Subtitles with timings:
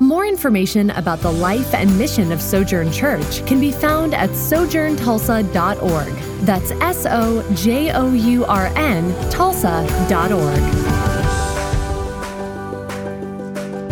[0.00, 6.12] More information about the life and mission of Sojourn Church can be found at sojourntulsa.org.
[6.44, 10.60] That's S O J O U R N Tulsa.org.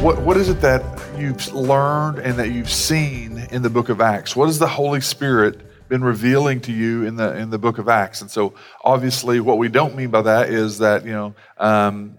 [0.02, 0.84] What, what is it that
[1.16, 4.36] you've learned and that you've seen in the book of Acts?
[4.36, 7.89] What has the Holy Spirit been revealing to you in the, in the book of
[7.89, 8.20] Acts?
[8.20, 8.52] And so,
[8.84, 12.19] obviously, what we don't mean by that is that, you know, um,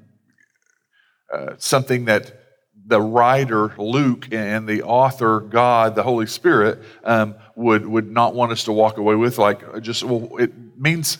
[1.31, 2.44] uh, something that
[2.87, 8.51] the writer Luke and the author God, the Holy Spirit, um, would would not want
[8.51, 9.37] us to walk away with.
[9.37, 11.17] Like just well, it means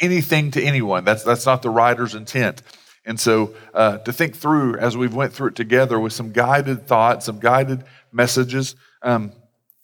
[0.00, 1.04] anything to anyone.
[1.04, 2.62] That's that's not the writer's intent.
[3.04, 6.86] And so uh, to think through as we've went through it together with some guided
[6.86, 8.76] thoughts, some guided messages.
[9.02, 9.32] Um,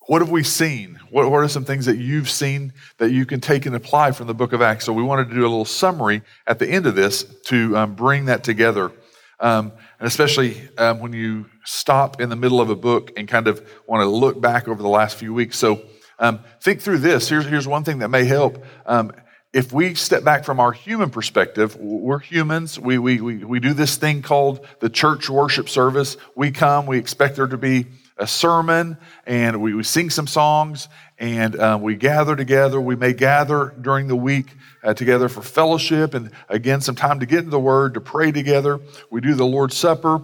[0.07, 1.01] what have we seen?
[1.11, 4.29] What, what, are some things that you've seen that you can take and apply from
[4.29, 4.85] the book of Acts?
[4.85, 7.95] So we wanted to do a little summary at the end of this to um,
[7.97, 8.93] bring that together.
[9.39, 13.49] Um, and especially um, when you stop in the middle of a book and kind
[13.49, 15.59] of want to look back over the last few weeks.
[15.59, 15.83] So
[16.19, 17.29] um, think through this.
[17.29, 18.65] Here's, here's one thing that may help.
[18.87, 19.13] Um,
[19.53, 22.79] if we step back from our human perspective, we're humans.
[22.79, 26.17] We, we, we, we do this thing called the church worship service.
[26.35, 30.89] We come, we expect there to be a sermon, and we, we sing some songs,
[31.19, 32.81] and um, we gather together.
[32.81, 37.27] We may gather during the week uh, together for fellowship and again, some time to
[37.27, 38.81] get into the Word, to pray together.
[39.11, 40.23] We do the Lord's Supper.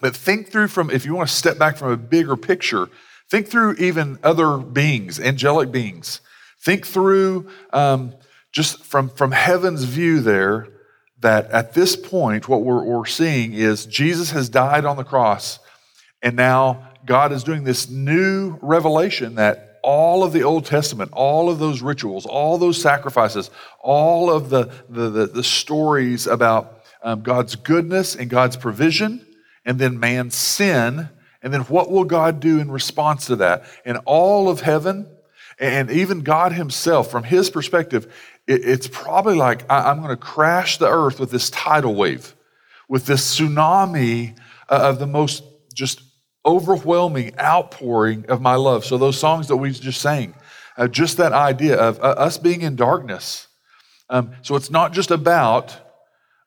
[0.00, 2.88] But think through from, if you want to step back from a bigger picture,
[3.30, 6.20] think through even other beings, angelic beings.
[6.60, 8.14] Think through um,
[8.52, 10.68] just from, from heaven's view there
[11.20, 15.60] that at this point, what we're, we're seeing is Jesus has died on the cross,
[16.20, 21.50] and now God is doing this new revelation that all of the Old Testament, all
[21.50, 27.22] of those rituals, all those sacrifices, all of the, the, the, the stories about um,
[27.22, 29.26] God's goodness and God's provision,
[29.64, 31.08] and then man's sin,
[31.42, 33.64] and then what will God do in response to that?
[33.84, 35.08] And all of heaven,
[35.58, 38.12] and even God Himself, from His perspective,
[38.46, 42.36] it, it's probably like I, I'm going to crash the earth with this tidal wave,
[42.88, 44.38] with this tsunami
[44.68, 45.42] of the most
[45.74, 46.02] just
[46.44, 48.84] overwhelming outpouring of my love.
[48.84, 50.34] So, those songs that we just sang,
[50.76, 53.48] uh, just that idea of uh, us being in darkness.
[54.10, 55.76] Um, so, it's not just about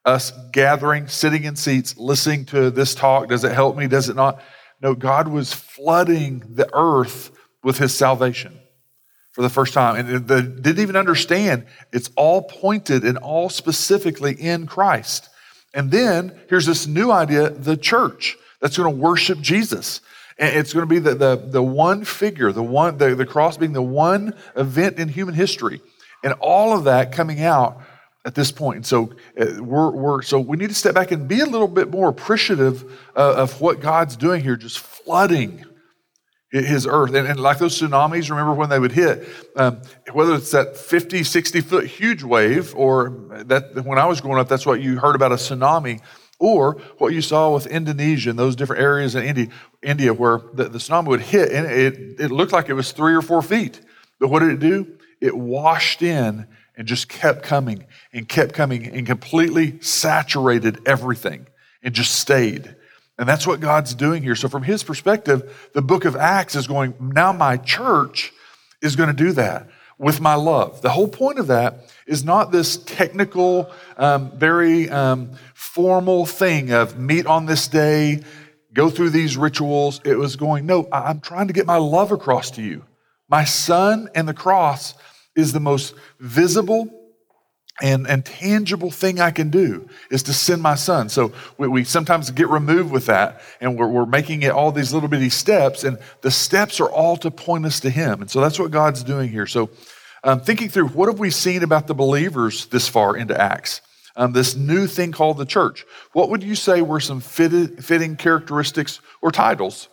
[0.05, 3.29] us gathering, sitting in seats, listening to this talk.
[3.29, 3.88] Does it help me?
[3.88, 4.41] Does it not?
[4.81, 7.31] No, God was flooding the earth
[7.63, 8.59] with his salvation
[9.31, 9.95] for the first time.
[9.97, 15.29] And they didn't even understand it's all pointed and all specifically in Christ.
[15.73, 20.02] And then here's this new idea the church that's going to worship Jesus.
[20.40, 23.58] And it's going to be the, the, the one figure, the one, the, the cross
[23.58, 25.81] being the one event in human history.
[26.24, 27.80] And all of that coming out
[28.26, 28.78] at this point.
[28.78, 31.68] And so uh, we're, we're, so we need to step back and be a little
[31.68, 35.64] bit more appreciative uh, of what God's doing here, just flooding
[36.50, 37.14] his earth.
[37.14, 39.28] And, and like those tsunamis, remember when they would hit,
[39.58, 39.80] um,
[40.12, 43.09] whether it's that 50, 60 foot huge wave, or
[43.46, 46.02] that when I was growing up, that's what you heard about a tsunami
[46.40, 49.47] or what you saw with Indonesia and those different areas in India,
[49.81, 53.16] India where the, the tsunami would hit and it, it looked like it was three
[53.16, 53.81] or four feet.
[54.19, 54.97] But what did it do?
[55.22, 56.47] It washed in
[56.78, 61.47] and just kept coming and kept coming and completely saturated everything
[61.81, 62.75] and just stayed.
[63.17, 64.35] And that's what God's doing here.
[64.35, 68.34] So, from his perspective, the book of Acts is going, now my church
[68.81, 70.81] is going to do that with my love.
[70.81, 76.97] The whole point of that is not this technical, um, very um, formal thing of
[77.00, 78.22] meet on this day,
[78.73, 80.02] go through these rituals.
[80.03, 82.84] It was going, no, I'm trying to get my love across to you.
[83.29, 84.93] My son and the cross
[85.35, 86.95] is the most visible
[87.81, 91.09] and, and tangible thing I can do is to send my son.
[91.09, 94.93] So we, we sometimes get removed with that and we're, we're making it all these
[94.93, 98.22] little bitty steps, and the steps are all to point us to him.
[98.22, 99.45] And so that's what God's doing here.
[99.45, 99.69] So
[100.23, 103.81] um, thinking through what have we seen about the believers this far into Acts?
[104.16, 105.85] Um, this new thing called the church.
[106.13, 109.89] What would you say were some fitted, fitting characteristics or titles?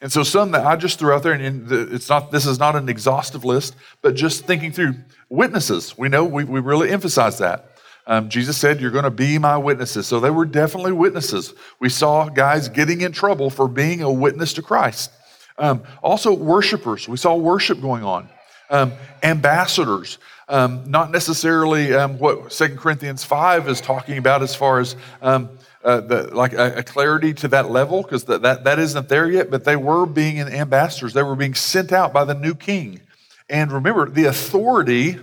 [0.00, 2.76] And so some that I just threw out there, and it's not this is not
[2.76, 4.94] an exhaustive list, but just thinking through
[5.28, 5.96] witnesses.
[5.96, 7.70] We know we, we really emphasize that.
[8.06, 10.06] Um, Jesus said, You're going to be my witnesses.
[10.06, 11.54] So they were definitely witnesses.
[11.80, 15.10] We saw guys getting in trouble for being a witness to Christ.
[15.58, 17.08] Um, also, worshipers.
[17.08, 18.28] We saw worship going on
[18.70, 20.18] um, ambassadors.
[20.48, 25.48] Um, not necessarily um, what Second Corinthians 5 is talking about as far as um,
[25.86, 29.30] uh, the, like a, a, clarity to that level, because that, that, that isn't there
[29.30, 31.14] yet, but they were being ambassadors.
[31.14, 33.00] They were being sent out by the new king.
[33.48, 35.16] And remember, the authority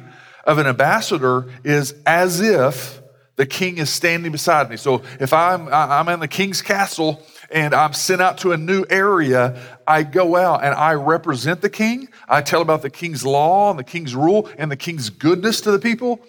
[0.45, 3.01] of an ambassador is as if
[3.35, 4.77] the king is standing beside me.
[4.77, 7.21] So if I'm, I'm in the king's castle
[7.51, 11.69] and I'm sent out to a new area, I go out and I represent the
[11.69, 12.07] king.
[12.29, 15.71] I tell about the king's law and the king's rule and the king's goodness to
[15.71, 16.21] the people.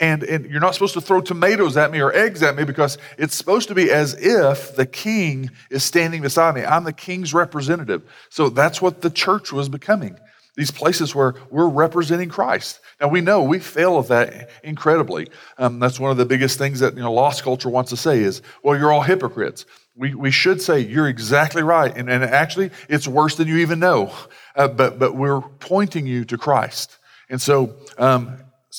[0.00, 2.98] And, and you're not supposed to throw tomatoes at me or eggs at me because
[3.16, 6.64] it's supposed to be as if the king is standing beside me.
[6.64, 8.02] I'm the king's representative.
[8.30, 10.16] So that's what the church was becoming
[10.58, 12.80] these places where we're representing Christ.
[13.00, 15.28] Now we know we fail at that incredibly.
[15.56, 18.18] Um, that's one of the biggest things that you know lost culture wants to say
[18.18, 19.64] is, well, you're all hypocrites.
[19.94, 23.78] We, we should say you're exactly right, and, and actually it's worse than you even
[23.78, 24.12] know.
[24.56, 26.98] Uh, but but we're pointing you to Christ,
[27.30, 28.36] and so um,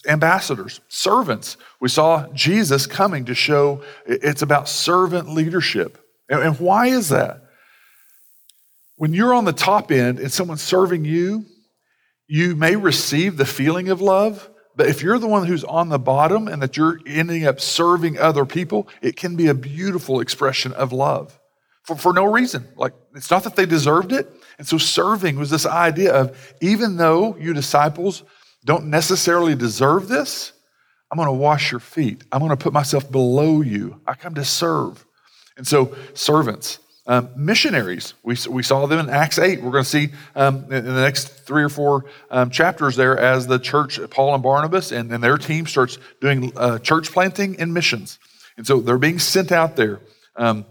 [0.07, 1.57] ambassadors, servants.
[1.79, 5.97] We saw Jesus coming to show it's about servant leadership,
[6.29, 7.41] and, why is that?
[8.95, 11.45] When you're on the top end and someone's serving you,
[12.27, 15.97] you may receive the feeling of love, but if you're the one who's on the
[15.97, 20.71] bottom and that you're ending up serving other people, it can be a beautiful expression
[20.73, 21.39] of love
[21.83, 22.67] for, for no reason.
[22.75, 24.31] Like, it's not that they deserved it.
[24.59, 28.23] And so, serving was this idea of even though you disciples
[28.65, 30.53] don't necessarily deserve this,
[31.11, 32.23] I'm going to wash your feet.
[32.31, 33.99] I'm going to put myself below you.
[34.05, 35.05] I come to serve.
[35.57, 39.61] And so, servants, um, missionaries, we, we saw them in Acts 8.
[39.61, 43.47] We're going to see um, in the next three or four um, chapters there as
[43.47, 47.73] the church, Paul and Barnabas and, and their team starts doing uh, church planting and
[47.73, 48.19] missions.
[48.57, 50.01] And so they're being sent out there.
[50.35, 50.65] Um,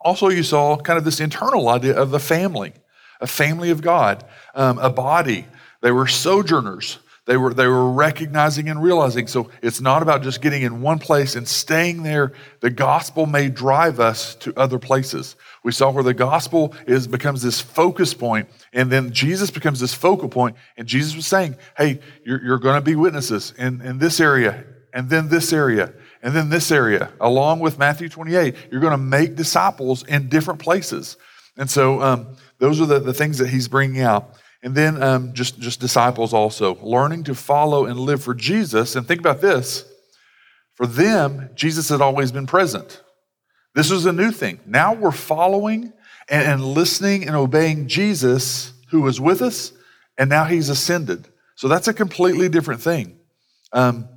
[0.00, 2.72] also, you saw kind of this internal idea of the family,
[3.20, 4.24] a family of God,
[4.54, 5.46] um, a body.
[5.80, 6.98] They were sojourners.
[7.28, 9.26] They were, they were recognizing and realizing.
[9.26, 12.32] So it's not about just getting in one place and staying there.
[12.60, 15.36] The gospel may drive us to other places.
[15.62, 19.92] We saw where the gospel is becomes this focus point, and then Jesus becomes this
[19.92, 20.56] focal point.
[20.78, 24.64] And Jesus was saying, Hey, you're, you're going to be witnesses in, in this area,
[24.94, 25.92] and then this area,
[26.22, 27.12] and then this area.
[27.20, 31.18] Along with Matthew 28, you're going to make disciples in different places.
[31.58, 34.32] And so um, those are the, the things that he's bringing out.
[34.62, 38.96] And then um, just, just disciples also, learning to follow and live for Jesus.
[38.96, 39.84] And think about this
[40.78, 43.02] for them, Jesus had always been present.
[43.74, 44.60] This was a new thing.
[44.64, 45.92] Now we're following
[46.28, 49.72] and, and listening and obeying Jesus who was with us,
[50.16, 51.26] and now he's ascended.
[51.56, 53.18] So that's a completely different thing.
[53.72, 54.08] Um,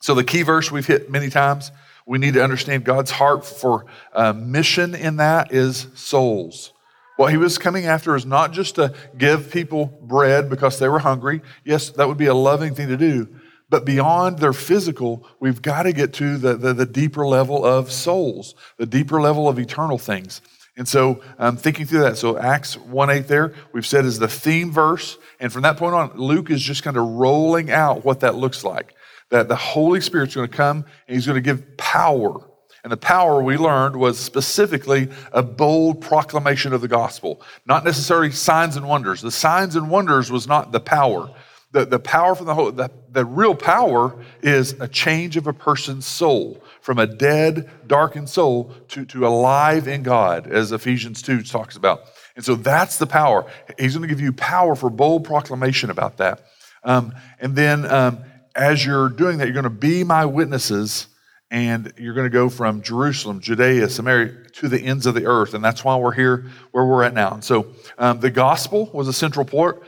[0.00, 1.72] so the key verse we've hit many times,
[2.06, 6.72] we need to understand God's heart for uh, mission in that is souls.
[7.16, 10.98] What he was coming after is not just to give people bread because they were
[10.98, 11.42] hungry.
[11.64, 13.28] Yes, that would be a loving thing to do.
[13.68, 17.90] But beyond their physical, we've got to get to the, the, the deeper level of
[17.90, 20.42] souls, the deeper level of eternal things.
[20.76, 22.16] And so I'm um, thinking through that.
[22.16, 25.18] So Acts 1 8 there, we've said is the theme verse.
[25.38, 28.64] And from that point on, Luke is just kind of rolling out what that looks
[28.64, 28.94] like.
[29.30, 32.46] That the Holy Spirit's going to come and he's going to give power
[32.84, 38.32] and the power we learned was specifically a bold proclamation of the gospel, not necessarily
[38.32, 39.20] signs and wonders.
[39.20, 41.30] The signs and wonders was not the power.
[41.70, 45.52] The, the power from the whole, the, the real power is a change of a
[45.52, 51.42] person's soul from a dead, darkened soul to, to alive in God, as Ephesians 2
[51.42, 52.02] talks about.
[52.34, 53.46] And so that's the power.
[53.78, 56.46] He's going to give you power for bold proclamation about that.
[56.82, 58.24] Um, and then um,
[58.56, 61.06] as you're doing that, you're going to be my witnesses
[61.52, 65.52] and you're going to go from Jerusalem, Judea, Samaria to the ends of the earth.
[65.52, 67.34] And that's why we're here where we're at now.
[67.34, 67.66] And so
[67.98, 69.82] um, the gospel was a central part,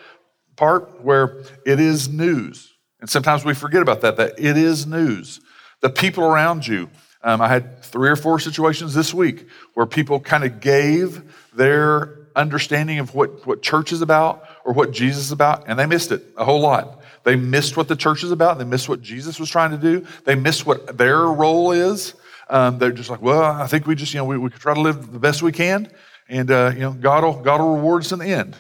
[0.56, 2.71] part where it is news.
[3.00, 5.40] And sometimes we forget about that, that it is news.
[5.80, 6.90] The people around you.
[7.23, 11.23] Um, I had three or four situations this week where people kind of gave
[11.54, 15.87] their understanding of what, what church is about or what Jesus is about, and they
[15.87, 17.00] missed it a whole lot.
[17.25, 18.59] They missed what the church is about.
[18.59, 20.07] They missed what Jesus was trying to do.
[20.25, 22.14] They missed what their role is.
[22.49, 24.81] Um, they're just like, well, I think we just, you know, we, we try to
[24.81, 25.90] live the best we can,
[26.28, 28.57] and uh, you know, God will God will reward us in the end.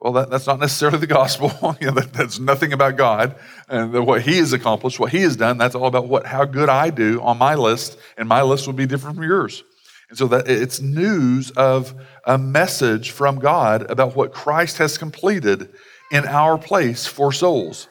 [0.00, 1.76] Well, that, that's not necessarily the gospel.
[1.80, 3.34] you know, that, that's nothing about God
[3.68, 5.58] and what He has accomplished, what He has done.
[5.58, 8.74] That's all about what how good I do on my list, and my list will
[8.74, 9.64] be different from yours.
[10.08, 15.68] And so that it's news of a message from God about what Christ has completed
[16.10, 17.88] in our place for souls.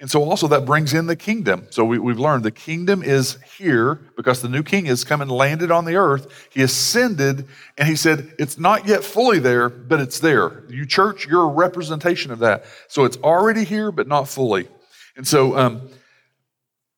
[0.00, 1.66] And so also that brings in the kingdom.
[1.70, 5.30] So we, have learned the kingdom is here because the new king has come and
[5.30, 6.48] landed on the earth.
[6.50, 7.46] He ascended
[7.78, 10.64] and he said, it's not yet fully there, but it's there.
[10.68, 12.64] You church, you're a representation of that.
[12.88, 14.68] So it's already here, but not fully.
[15.16, 15.88] And so, um,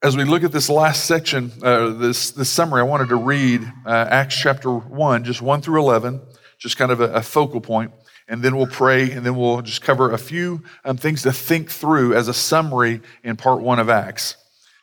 [0.03, 3.63] as we look at this last section, uh, this, this summary, I wanted to read
[3.85, 6.21] uh, Acts chapter 1, just 1 through 11,
[6.59, 7.93] just kind of a, a, focal point,
[8.29, 11.71] and then we'll pray, and then we'll just cover a few um, things to think
[11.71, 14.37] through as a summary in part 1 of Acts.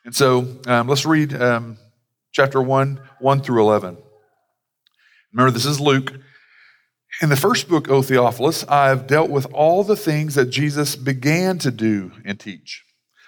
[0.05, 1.77] And so um, let's read um,
[2.31, 3.97] chapter 1, 1 through 11.
[5.33, 6.13] Remember, this is Luke.
[7.21, 11.57] In the first book, O Theophilus, I've dealt with all the things that Jesus began
[11.59, 12.83] to do and teach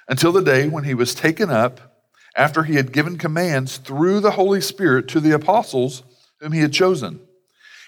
[0.08, 2.04] until the day when he was taken up
[2.36, 6.04] after he had given commands through the Holy Spirit to the apostles
[6.40, 7.20] whom he had chosen.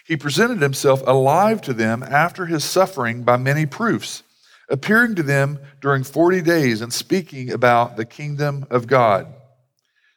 [0.08, 4.24] He presented himself alive to them after his suffering by many proofs,
[4.70, 9.28] appearing to them during 40 days and speaking about the kingdom of God.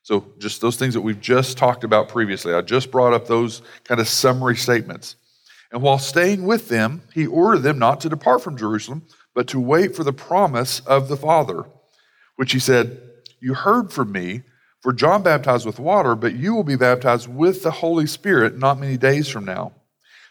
[0.02, 2.54] So, just those things that we've just talked about previously.
[2.54, 5.16] I just brought up those kind of summary statements.
[5.72, 9.02] And while staying with them, he ordered them not to depart from Jerusalem,
[9.34, 11.66] but to wait for the promise of the Father
[12.40, 12.98] which he said,
[13.38, 14.44] You heard from me,
[14.80, 18.80] for John baptized with water, but you will be baptized with the Holy Spirit not
[18.80, 19.72] many days from now.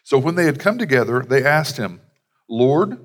[0.10, 2.02] So when they had come together, they asked him,
[2.50, 2.98] Lord,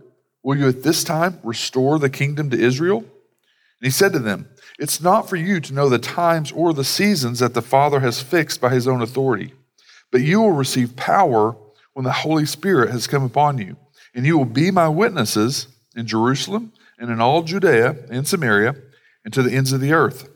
[0.43, 3.01] will you at this time restore the kingdom to Israel?
[3.01, 6.83] And he said to them, It's not for you to know the times or the
[6.83, 9.53] seasons that the Father has fixed by his own authority,
[10.11, 11.55] but you will receive power
[11.93, 13.77] when the Holy Spirit has come upon you,
[14.15, 18.77] and you will be my witnesses in Jerusalem and in all Judea and Samaria
[19.27, 20.27] and to the ends of the earth.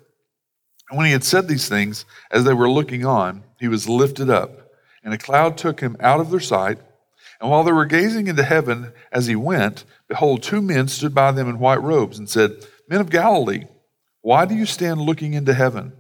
[0.91, 4.29] And when he had said these things, as they were looking on, he was lifted
[4.29, 4.68] up,
[5.03, 6.79] and a cloud took him out of their sight.
[7.41, 11.33] And while they were gazing into heaven as he went, behold, two men stood by
[11.33, 12.53] them in white robes and said,
[12.89, 13.65] Men of Galilee,
[14.23, 15.93] why do you stand looking into heaven?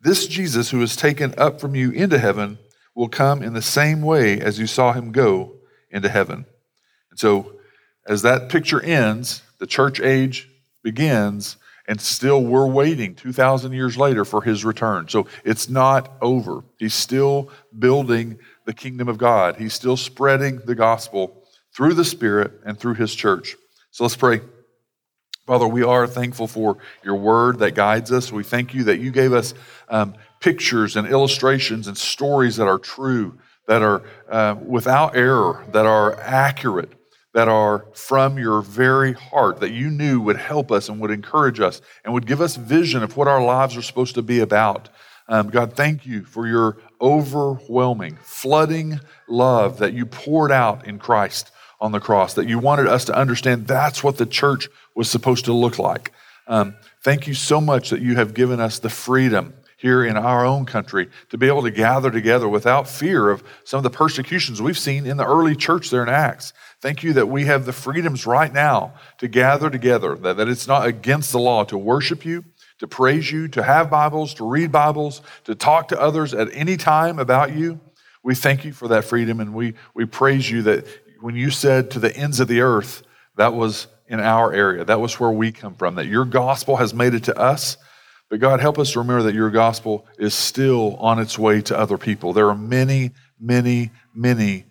[0.00, 2.58] This Jesus who is taken up from you into heaven
[2.94, 5.54] will come in the same way as you saw him go
[5.90, 6.44] into heaven.
[7.10, 7.54] And so,
[8.06, 10.48] as that picture ends, the church age
[10.82, 11.56] begins,
[11.88, 15.08] and still we're waiting 2,000 years later for his return.
[15.08, 16.64] So it's not over.
[16.78, 21.42] He's still building the kingdom of God, he's still spreading the gospel
[21.74, 23.56] through the Spirit and through his church.
[23.90, 24.40] So let's pray.
[25.46, 28.30] Father, we are thankful for your word that guides us.
[28.30, 29.54] We thank you that you gave us
[29.88, 33.36] um, pictures and illustrations and stories that are true,
[33.66, 36.92] that are uh, without error, that are accurate
[37.34, 41.60] that are from your very heart that you knew would help us and would encourage
[41.60, 44.88] us and would give us vision of what our lives are supposed to be about.
[45.28, 51.50] Um, God, thank you for your overwhelming, flooding love that you poured out in Christ
[51.80, 55.46] on the cross, that you wanted us to understand that's what the church was supposed
[55.46, 56.12] to look like.
[56.46, 60.46] Um, thank you so much that you have given us the freedom here in our
[60.46, 64.62] own country to be able to gather together without fear of some of the persecutions
[64.62, 66.52] we've seen in the early church there in Acts.
[66.80, 70.68] Thank you that we have the freedoms right now to gather together, that, that it's
[70.68, 72.44] not against the law to worship you,
[72.78, 76.76] to praise you, to have Bibles, to read Bibles, to talk to others at any
[76.76, 77.80] time about you.
[78.22, 80.86] We thank you for that freedom and we, we praise you that
[81.20, 83.02] when you said to the ends of the earth,
[83.34, 84.84] that was in our area.
[84.84, 87.78] That was where we come from, that your gospel has made it to us
[88.32, 91.78] but God, help us to remember that your gospel is still on its way to
[91.78, 92.32] other people.
[92.32, 94.64] There are many, many, many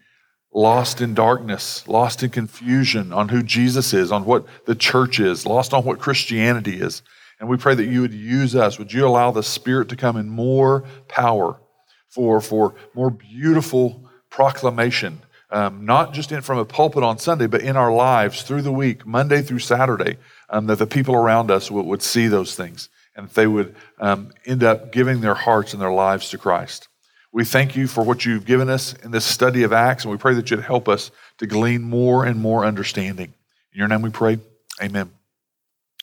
[0.51, 5.45] lost in darkness, lost in confusion on who Jesus is, on what the church is,
[5.45, 7.03] lost on what Christianity is.
[7.39, 8.79] And we pray that you would use us.
[8.79, 11.61] Would you allow the Spirit to come in more power
[12.09, 17.61] for, for more beautiful proclamation, um, not just in, from a pulpit on Sunday, but
[17.61, 20.17] in our lives through the week, Monday through Saturday,
[20.49, 24.31] um, that the people around us would, would see those things and they would um,
[24.45, 26.87] end up giving their hearts and their lives to Christ.
[27.33, 30.17] We thank you for what you've given us in this study of Acts, and we
[30.17, 33.33] pray that you'd help us to glean more and more understanding.
[33.73, 34.39] In your name we pray.
[34.81, 35.11] Amen.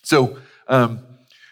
[0.03, 0.39] So,
[0.69, 1.01] um,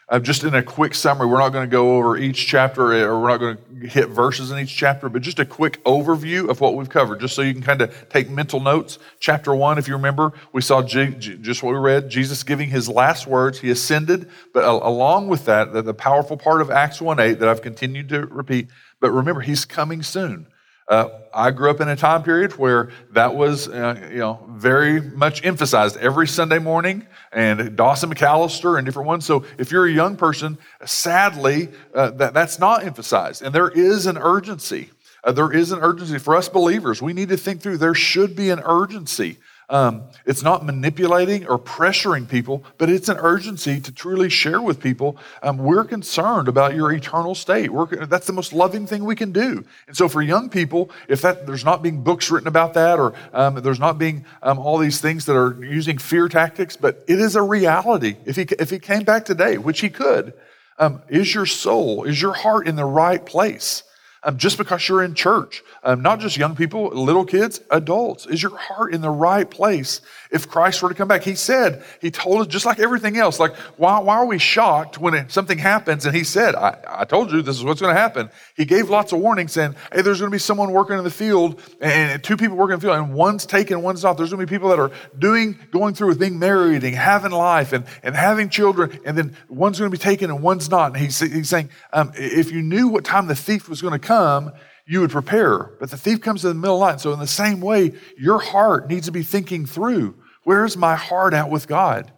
[0.08, 3.20] uh, just in a quick summary, we're not going to go over each chapter or
[3.20, 6.60] we're not going to hit verses in each chapter, but just a quick overview of
[6.60, 8.98] what we've covered, just so you can kind of take mental notes.
[9.20, 12.68] Chapter one, if you remember, we saw G- G- just what we read Jesus giving
[12.68, 13.60] his last words.
[13.60, 17.38] He ascended, but uh, along with that, the, the powerful part of Acts 1 8
[17.38, 18.68] that I've continued to repeat,
[19.00, 20.46] but remember, he's coming soon.
[20.88, 25.00] Uh, I grew up in a time period where that was, uh, you know, very
[25.00, 29.26] much emphasized every Sunday morning, and Dawson McAllister and different ones.
[29.26, 34.06] So if you're a young person, sadly, uh, that, that's not emphasized, and there is
[34.06, 34.90] an urgency.
[35.24, 37.02] Uh, there is an urgency for us believers.
[37.02, 37.78] We need to think through.
[37.78, 43.16] There should be an urgency Um, it's not manipulating or pressuring people, but it's an
[43.18, 45.16] urgency to truly share with people.
[45.42, 47.72] Um, we're concerned about your eternal state.
[47.72, 49.64] We're, that's the most loving thing we can do.
[49.88, 53.14] And so, for young people, if that there's not being books written about that, or
[53.32, 57.18] um, there's not being um, all these things that are using fear tactics, but it
[57.18, 58.16] is a reality.
[58.24, 60.32] If he if he came back today, which he could,
[60.78, 63.82] um, is your soul, is your heart in the right place?
[64.26, 65.62] Um, just because you're in church.
[65.84, 68.26] Um, not just young people, little kids, adults.
[68.26, 71.22] Is your heart in the right place if Christ were to come back?
[71.22, 74.98] He said, He told us, just like everything else, like, why, why are we shocked
[74.98, 76.06] when something happens?
[76.06, 78.30] And He said, I, I told you this is what's going to happen.
[78.56, 81.10] He gave lots of warnings saying, hey, there's going to be someone working in the
[81.10, 84.16] field and two people working in the field, and one's taken, one's not.
[84.16, 87.32] There's going to be people that are doing, going through with being married and having
[87.32, 90.92] life and, and having children, and then one's going to be taken and one's not.
[90.92, 93.98] And he's, he's saying, um, if you knew what time the thief was going to
[93.98, 94.52] come,
[94.86, 95.72] you would prepare.
[95.80, 97.00] But the thief comes in the middle of the night.
[97.00, 100.14] So, in the same way, your heart needs to be thinking through
[100.44, 102.12] where's my heart at with God?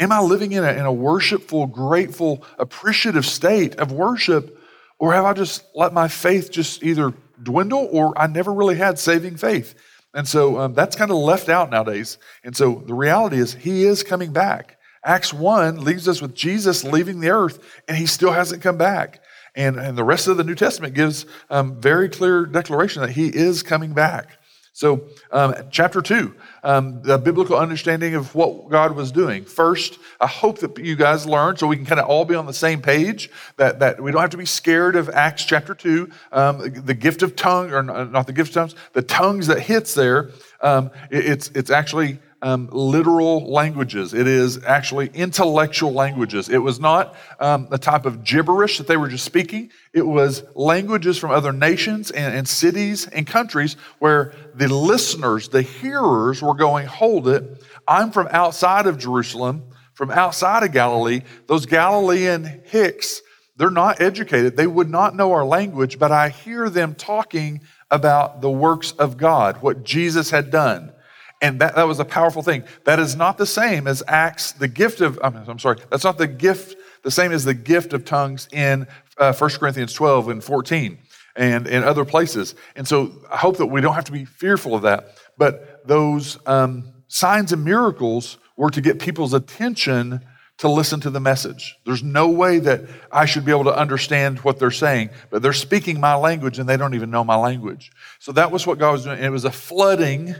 [0.00, 4.58] Am I living in a, in a worshipful, grateful, appreciative state of worship?
[4.98, 8.98] Or have I just let my faith just either dwindle or I never really had
[8.98, 9.74] saving faith?
[10.14, 12.18] And so um, that's kind of left out nowadays.
[12.42, 14.78] And so the reality is, he is coming back.
[15.04, 19.20] Acts 1 leaves us with Jesus leaving the earth, and he still hasn't come back.
[19.58, 23.26] And, and the rest of the New Testament gives um, very clear declaration that he
[23.26, 24.38] is coming back.
[24.72, 29.44] So, um, chapter two, um, the biblical understanding of what God was doing.
[29.44, 32.46] First, I hope that you guys learn so we can kind of all be on
[32.46, 36.08] the same page, that, that we don't have to be scared of Acts chapter two,
[36.30, 39.94] um, the gift of tongue, or not the gift of tongues, the tongues that hits
[39.94, 40.30] there.
[40.60, 44.14] Um, it, it's, it's actually um, literal languages.
[44.14, 46.48] It is actually intellectual languages.
[46.48, 49.70] It was not um, a type of gibberish that they were just speaking.
[49.92, 55.62] It was languages from other nations and, and cities and countries where the listeners, the
[55.62, 57.62] hearers, were going, Hold it.
[57.86, 59.64] I'm from outside of Jerusalem,
[59.94, 61.22] from outside of Galilee.
[61.46, 63.20] Those Galilean hicks,
[63.56, 64.56] they're not educated.
[64.56, 69.16] They would not know our language, but I hear them talking about the works of
[69.16, 70.92] God, what Jesus had done.
[71.40, 72.64] And that, that was a powerful thing.
[72.84, 76.26] That is not the same as Acts, the gift of, I'm, sorry, that's not the
[76.26, 78.86] gift, the same as the gift of tongues in
[79.18, 80.98] uh, 1 Corinthians 12 and 14
[81.36, 82.54] and in other places.
[82.74, 85.16] And so I hope that we don't have to be fearful of that.
[85.36, 90.20] But those um, signs and miracles were to get people's attention
[90.58, 91.76] to listen to the message.
[91.86, 95.52] There's no way that I should be able to understand what they're saying, but they're
[95.52, 97.92] speaking my language and they don't even know my language.
[98.18, 99.18] So that was what God was doing.
[99.18, 100.34] And it was a flooding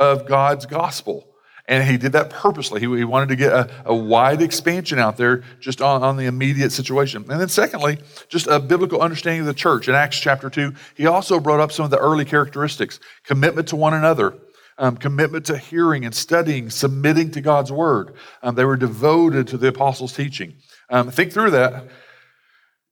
[0.00, 1.26] of God's gospel.
[1.68, 2.80] And he did that purposely.
[2.80, 6.24] He, he wanted to get a, a, wide expansion out there just on, on the
[6.24, 7.24] immediate situation.
[7.30, 9.86] And then, secondly, just a biblical understanding of the church.
[9.86, 13.76] In Acts chapter 2, he also brought up some of the early characteristics commitment to
[13.76, 14.36] one another,
[14.78, 18.14] um, commitment to hearing and studying, submitting to God's word.
[18.42, 20.56] Um, they were devoted to the apostles' teaching.
[20.88, 21.88] Um, think through that.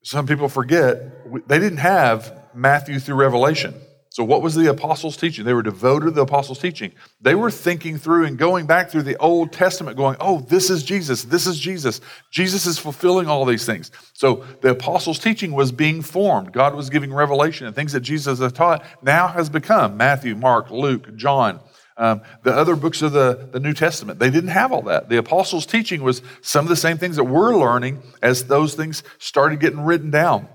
[0.05, 3.75] Some people forget they didn't have Matthew through Revelation.
[4.18, 5.44] So, what was the apostles' teaching?
[5.44, 6.90] They were devoted to the apostles' teaching.
[7.20, 10.83] They were thinking through and going back through the Old Testament, going, oh, this is
[10.83, 11.22] Jesus.
[11.22, 12.00] This is Jesus.
[12.33, 13.92] Jesus is fulfilling all these things.
[14.14, 16.52] So, the apostles' teaching was being formed.
[16.52, 20.72] God was giving revelation and things that Jesus had taught now has become Matthew, Mark,
[20.72, 21.61] Luke, John.
[21.96, 25.09] Um, the other books of the, the New Testament, they didn't have all that.
[25.09, 29.04] The apostles' teaching was some of the same things that we're learning as those things
[29.18, 30.48] started getting written down.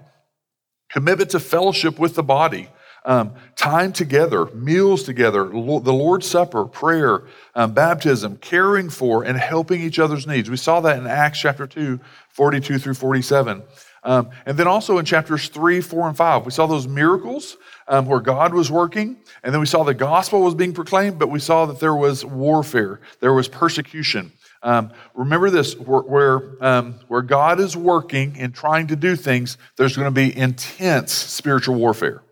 [0.90, 2.68] Commitment to fellowship with the body
[3.06, 7.24] um, time together, meals together, the Lord's Supper, prayer,
[7.56, 10.50] um, baptism, caring for and helping each other's needs.
[10.50, 13.64] We saw that in Acts chapter 2, 42 through 47.
[14.06, 18.06] Um, and then also in chapters 3, 4, and 5, we saw those miracles um,
[18.06, 19.18] where God was working.
[19.44, 22.26] And then we saw the gospel was being proclaimed, but we saw that there was
[22.26, 24.32] warfare, there was persecution.
[24.62, 29.58] Um, remember this where, where, um, where, God is working and trying to do things,
[29.76, 32.24] there's going to be intense spiritual warfare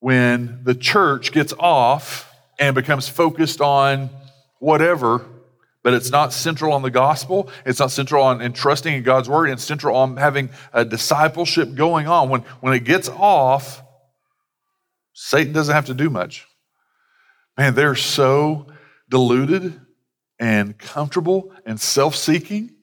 [0.00, 4.10] when the church gets off and becomes focused on
[4.58, 5.24] whatever,
[5.82, 7.50] but it's not central on the gospel.
[7.64, 9.48] It's not central on in trusting in God's word.
[9.50, 12.28] It's central on having a discipleship going on.
[12.28, 13.82] When, when it gets off,
[15.12, 16.46] Satan doesn't have to do much.
[17.56, 18.66] Man, they're so
[19.08, 19.80] deluded
[20.38, 22.74] and comfortable and self seeking.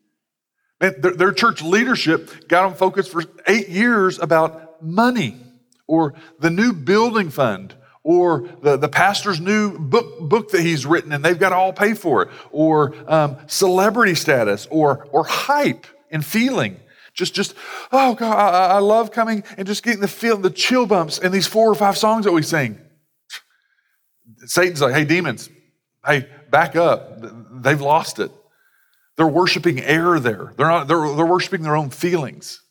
[0.79, 5.46] Man, their, their church leadership got them focused for eight years about money
[5.87, 11.11] or the new building fund or the, the pastor's new book, book that he's written
[11.11, 15.87] and they've got to all pay for it or um, celebrity status or, or hype
[16.11, 16.77] and feeling
[17.13, 17.55] just just
[17.91, 21.31] oh god I, I, love coming and just getting the feel the chill bumps in
[21.31, 22.79] these four or five songs that we sing
[24.45, 25.49] Satan's like, hey, demons,
[26.05, 27.19] hey, back up.
[27.51, 28.31] They've lost it.
[29.15, 30.53] They're worshiping air there.
[30.57, 32.61] They're not, they're, they're worshiping their own feelings.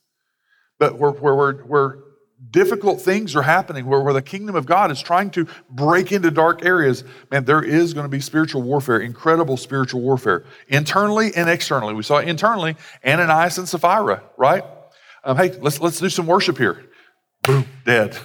[0.79, 1.99] But where, where, where, where
[2.57, 6.31] difficult things are happening, where, where the kingdom of God is trying to break into
[6.31, 11.51] dark areas, man, there is going to be spiritual warfare, incredible spiritual warfare, internally and
[11.51, 11.93] externally.
[11.93, 14.65] We saw internally, Ananias and Sapphira, right?
[15.23, 16.83] Um, hey, let's, let's do some worship here.
[17.43, 18.17] Boom, dead.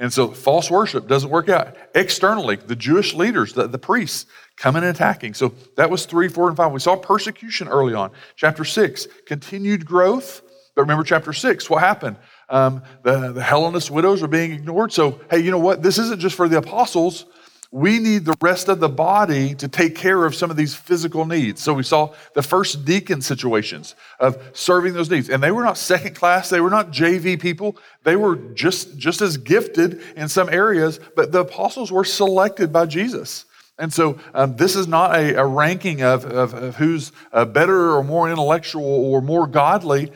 [0.00, 1.76] And so false worship doesn't work out.
[1.94, 5.34] Externally, the Jewish leaders, the, the priests, coming and attacking.
[5.34, 6.72] So that was three, four, and five.
[6.72, 8.10] We saw persecution early on.
[8.34, 10.42] Chapter six, continued growth.
[10.74, 12.16] But remember, chapter six, what happened?
[12.48, 14.92] Um, the, the Hellenist widows are being ignored.
[14.92, 15.82] So, hey, you know what?
[15.82, 17.26] This isn't just for the apostles.
[17.72, 21.26] We need the rest of the body to take care of some of these physical
[21.26, 21.60] needs.
[21.60, 25.28] So we saw the first deacon situations of serving those needs.
[25.28, 27.76] And they were not second class, they were not JV people.
[28.04, 32.86] They were just, just as gifted in some areas, but the apostles were selected by
[32.86, 33.44] Jesus.
[33.78, 37.94] And so um, this is not a, a ranking of, of, of who's uh, better
[37.94, 40.12] or more intellectual or more godly.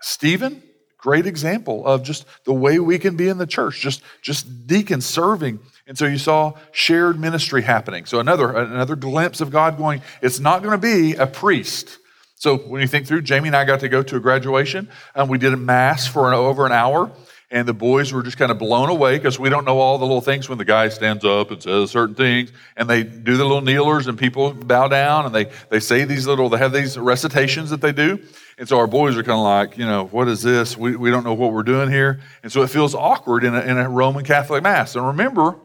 [0.00, 0.62] Stephen,
[0.98, 5.06] great example of just the way we can be in the church, just, just deacons
[5.06, 5.60] serving.
[5.86, 8.04] And so you saw shared ministry happening.
[8.04, 11.98] So another, another glimpse of God going, it's not going to be a priest.
[12.34, 15.28] So when you think through, Jamie and I got to go to a graduation, and
[15.28, 17.10] we did a mass for an, over an hour
[17.50, 20.04] and the boys were just kind of blown away because we don't know all the
[20.04, 23.44] little things when the guy stands up and says certain things and they do the
[23.44, 26.98] little kneelers and people bow down and they, they say these little they have these
[26.98, 28.22] recitations that they do.
[28.58, 30.76] And so our boys are kind of like you know what is this?
[30.76, 32.20] We, we don't know what we're doing here.
[32.42, 34.94] And so it feels awkward in a, in a roman catholic mass.
[34.94, 35.56] And remember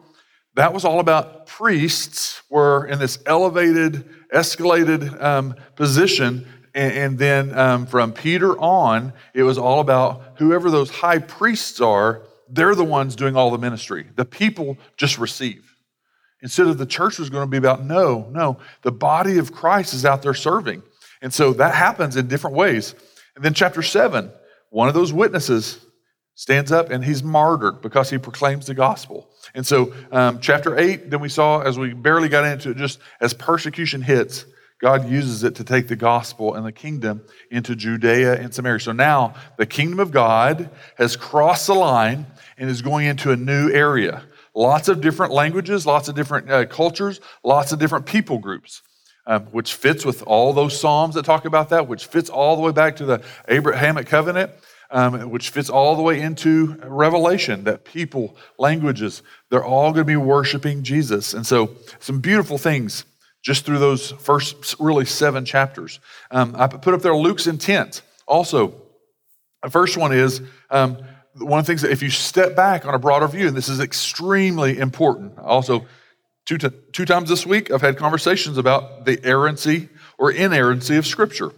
[0.56, 7.58] that was all about priests were in this elevated escalated um, position and, and then
[7.58, 12.84] um, from Peter on, it was all about whoever those high priests are, they're the
[12.84, 14.08] ones doing all the ministry.
[14.16, 15.70] The people just receive.
[16.42, 19.94] Instead of the church was going to be about, no, no, the body of Christ
[19.94, 20.84] is out there serving.
[21.22, 22.96] And so that happens in different ways.
[23.36, 24.32] And then chapter seven,
[24.70, 25.86] one of those witnesses
[26.36, 29.30] stands up and he's martyred because he proclaims the gospel.
[29.54, 33.00] And so, um, chapter eight, then we saw as we barely got into it, just
[33.22, 34.46] as persecution hits,
[34.84, 38.82] God uses it to take the gospel and the kingdom into Judea and Samaria.
[38.82, 42.26] So now the kingdom of God has crossed the line
[42.58, 44.24] and is going into a new area.
[44.54, 48.82] Lots of different languages, lots of different uh, cultures, lots of different people groups.
[49.26, 52.62] Um, which fits with all those Psalms that talk about that, which fits all the
[52.62, 54.52] way back to the Abrahamic covenant,
[54.92, 60.12] um, which fits all the way into Revelation that people, languages, they're all going to
[60.12, 61.34] be worshiping Jesus.
[61.34, 63.06] And so, some beautiful things
[63.44, 66.00] just through those first really seven chapters.
[66.32, 68.02] Um, I put up there Luke's intent.
[68.26, 68.74] Also,
[69.62, 70.98] the first one is um,
[71.38, 73.70] one of the things that if you step back on a broader view, and this
[73.70, 75.38] is extremely important.
[75.38, 75.86] Also,
[76.46, 81.52] two, two times this week, I've had conversations about the errancy or inerrancy of Scripture.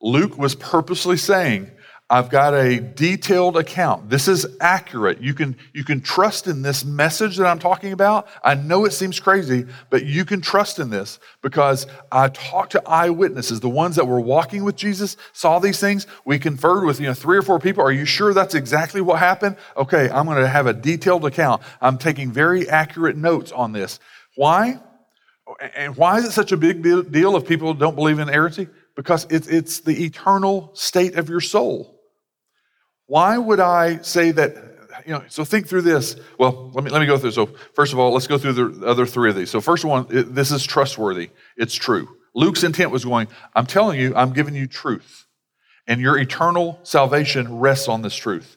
[0.00, 1.70] Luke was purposely saying,
[2.14, 4.08] I've got a detailed account.
[4.08, 5.20] This is accurate.
[5.20, 8.28] You can, you can trust in this message that I'm talking about.
[8.44, 12.88] I know it seems crazy, but you can trust in this because I talked to
[12.88, 16.06] eyewitnesses, the ones that were walking with Jesus, saw these things.
[16.24, 17.82] We conferred with you know three or four people.
[17.82, 19.56] Are you sure that's exactly what happened?
[19.76, 21.62] Okay, I'm going to have a detailed account.
[21.80, 23.98] I'm taking very accurate notes on this.
[24.36, 24.78] Why?
[25.74, 28.68] And why is it such a big deal if people don't believe in heresy?
[28.94, 31.93] Because it's, it's the eternal state of your soul.
[33.06, 34.56] Why would I say that?
[35.06, 36.16] You know, so think through this.
[36.38, 37.32] Well, let me let me go through.
[37.32, 39.50] So first of all, let's go through the other three of these.
[39.50, 41.30] So first one, it, this is trustworthy.
[41.56, 42.08] It's true.
[42.34, 43.28] Luke's intent was going.
[43.54, 45.26] I'm telling you, I'm giving you truth,
[45.86, 48.56] and your eternal salvation rests on this truth.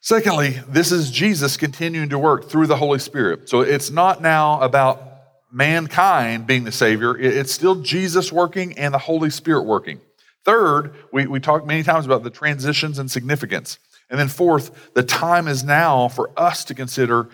[0.00, 3.48] Secondly, this is Jesus continuing to work through the Holy Spirit.
[3.48, 5.02] So it's not now about
[5.50, 7.16] mankind being the Savior.
[7.16, 10.00] It's still Jesus working and the Holy Spirit working.
[10.44, 13.78] Third, we, we talked many times about the transitions and significance.
[14.10, 17.30] And then fourth, the time is now for us to consider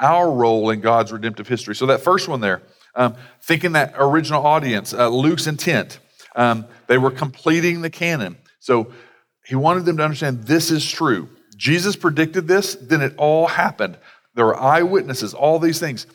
[0.00, 1.74] our role in God's redemptive history.
[1.74, 2.62] So that first one there,
[2.94, 5.98] um, thinking that original audience, uh, Luke's intent,
[6.36, 8.36] um, they were completing the canon.
[8.60, 8.92] So
[9.44, 11.28] he wanted them to understand this is true.
[11.56, 13.98] Jesus predicted this, then it all happened.
[14.34, 16.06] There were eyewitnesses, all these things.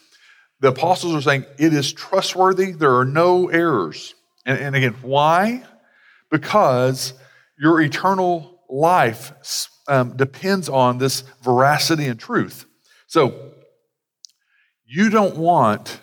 [0.60, 4.14] The apostles are saying it is trustworthy, there are no errors.
[4.46, 5.64] And, and again, why?
[6.30, 7.14] Because
[7.58, 9.34] your eternal life
[9.88, 12.66] um, depends on this veracity and truth.
[13.08, 13.52] So,
[14.86, 16.00] you don't want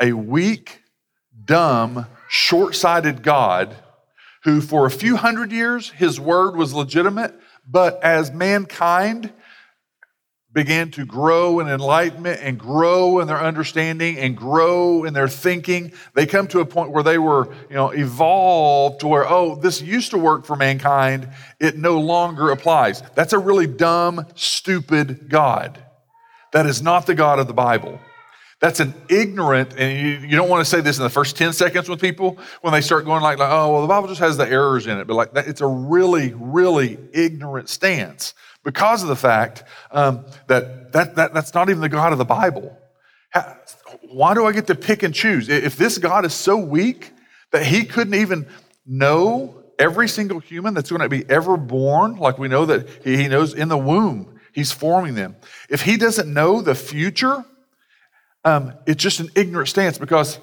[0.00, 0.82] a weak,
[1.44, 3.76] dumb, short sighted God
[4.44, 7.34] who, for a few hundred years, his word was legitimate,
[7.68, 9.32] but as mankind
[10.56, 15.92] began to grow in enlightenment and grow in their understanding and grow in their thinking.
[16.14, 19.82] They come to a point where they were, you know, evolved to where, oh, this
[19.82, 21.28] used to work for mankind.
[21.60, 23.02] It no longer applies.
[23.14, 25.78] That's a really dumb, stupid God.
[26.54, 28.00] That is not the God of the Bible.
[28.58, 31.52] That's an ignorant, and you, you, don't want to say this in the first 10
[31.52, 34.38] seconds with people when they start going like, like oh, well, the Bible just has
[34.38, 35.06] the errors in it.
[35.06, 38.32] But like that, it's a really, really ignorant stance
[38.66, 42.24] because of the fact um, that, that, that that's not even the God of the
[42.24, 42.76] Bible.
[44.10, 45.48] Why do I get to pick and choose?
[45.48, 47.12] If this God is so weak
[47.52, 48.48] that he couldn't even
[48.84, 53.16] know every single human that's going to be ever born, like we know that he,
[53.16, 55.36] he knows in the womb, he's forming them.
[55.70, 57.44] If he doesn't know the future,
[58.44, 60.40] um, it's just an ignorant stance because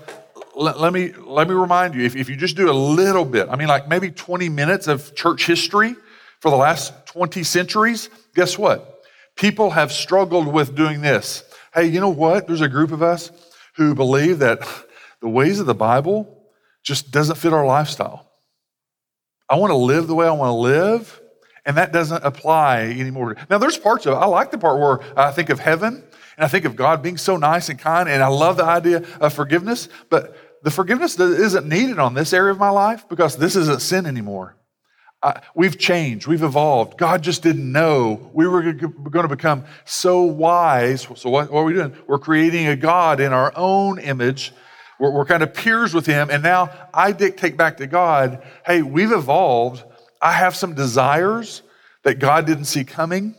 [0.55, 3.49] let, let, me, let me remind you if, if you just do a little bit,
[3.49, 5.97] I mean, like maybe 20 minutes of church history
[6.43, 9.01] for the last 20 centuries, guess what?
[9.37, 11.41] People have struggled with doing this.
[11.73, 12.47] Hey, you know what?
[12.47, 13.31] There's a group of us
[13.77, 14.59] who believe that
[15.21, 16.45] the ways of the Bible
[16.83, 18.29] just doesn't fit our lifestyle.
[19.47, 21.21] I want to live the way I want to live,
[21.65, 23.37] and that doesn't apply anymore.
[23.49, 24.17] Now, there's parts of it.
[24.17, 26.03] I like the part where I think of heaven
[26.35, 29.05] and I think of God being so nice and kind, and I love the idea
[29.21, 33.55] of forgiveness, but the forgiveness isn't needed on this area of my life because this
[33.55, 34.57] isn't sin anymore.
[35.55, 36.97] We've changed, we've evolved.
[36.97, 41.07] God just didn't know we were going to become so wise.
[41.15, 41.95] So, what, what, are we doing?
[42.07, 44.51] We're creating a God in our own image.
[44.99, 46.29] We're, we're kind of peers with Him.
[46.29, 49.83] And now I dictate back to God hey, we've evolved.
[50.21, 51.61] I have some desires
[52.03, 53.35] that God didn't see coming.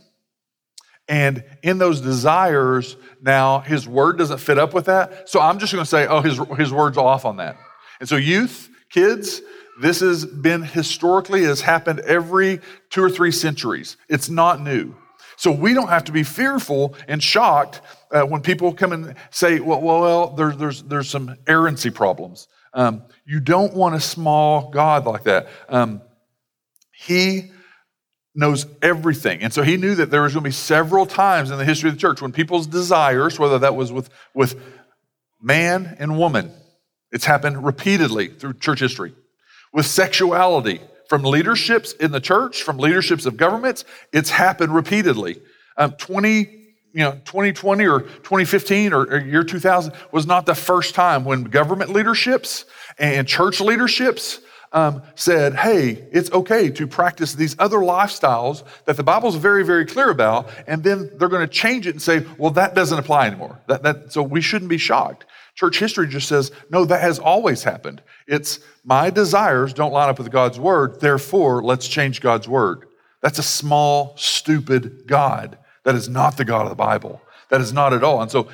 [1.07, 5.29] And in those desires, now his word doesn't fit up with that.
[5.29, 7.59] So I'm just going to say, oh, his, his word's off on that.
[8.01, 9.43] And so, youth, kids,
[9.81, 12.61] this has been historically, has happened every
[12.91, 13.97] two or three centuries.
[14.09, 14.95] It's not new.
[15.37, 17.81] So we don't have to be fearful and shocked
[18.13, 22.47] uh, when people come and say, well, well, well there, there's, there's some errancy problems.
[22.73, 25.49] Um, you don't want a small God like that.
[25.69, 26.03] Um,
[26.93, 27.51] he
[28.35, 29.43] knows everything.
[29.43, 31.89] And so he knew that there was going to be several times in the history
[31.89, 34.61] of the church when people's desires, whether that was with, with
[35.41, 36.53] man and woman,
[37.11, 39.15] it's happened repeatedly through church history
[39.75, 43.85] with sexuality from leaderships in the church, from leaderships of governments.
[44.13, 45.43] It's happened repeatedly.
[45.77, 46.39] Um, 20,
[46.93, 51.43] you know, 2020 or 2015 or, or year 2000 was not the first time when
[51.43, 52.65] government leaderships
[52.99, 54.41] and church leaderships
[54.73, 59.87] um, said, hey, it's okay to practice these other lifestyles that the Bible's very, very
[59.87, 63.29] clear about, and then they're going to change it and say, well, that doesn't apply
[63.29, 63.61] anymore.
[63.69, 65.27] That, that, so we shouldn't be shocked.
[65.55, 68.03] Church history just says, no, that has always happened.
[68.27, 72.87] It's my desires don't line up with God's word, therefore, let's change God's word.
[73.23, 75.57] That's a small, stupid God.
[75.85, 77.23] That is not the God of the Bible.
[77.51, 78.21] That is not at all.
[78.21, 78.49] And so,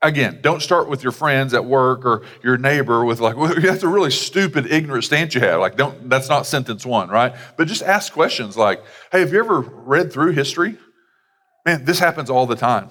[0.00, 3.82] again, don't start with your friends at work or your neighbor with like, well, that's
[3.82, 5.60] a really stupid, ignorant stance you have.
[5.60, 7.34] Like, don't, that's not sentence one, right?
[7.56, 8.82] But just ask questions like,
[9.12, 10.78] hey, have you ever read through history?
[11.66, 12.88] Man, this happens all the time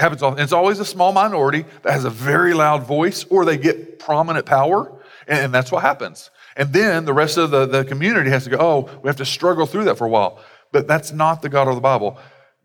[0.00, 0.42] happens often.
[0.42, 4.46] It's always a small minority that has a very loud voice or they get prominent
[4.46, 4.92] power,
[5.26, 6.30] and, that's what happens.
[6.56, 9.24] And then the rest of the, the community has to go, oh, we have to
[9.24, 10.42] struggle through that for a while.
[10.72, 12.18] But that's not the God of the Bible.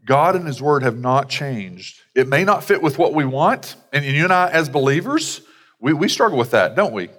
[0.06, 2.02] God and His Word have not changed.
[2.14, 5.42] It may not fit with what we want, and you and I, as believers,
[5.80, 7.10] we, we struggle with that, don't we?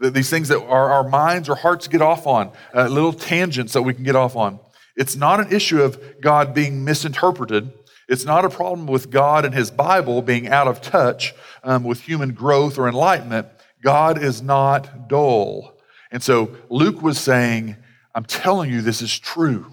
[0.00, 3.82] These things that our, our minds or hearts get off on, uh, little tangents that
[3.82, 4.58] we can get off on.
[4.96, 7.72] It's not an issue of God being misinterpreted.
[8.10, 12.00] It's not a problem with God and His Bible being out of touch um, with
[12.00, 13.46] human growth or enlightenment.
[13.84, 15.78] God is not dull.
[16.10, 17.76] And so Luke was saying,
[18.12, 19.64] I'm telling you this is true.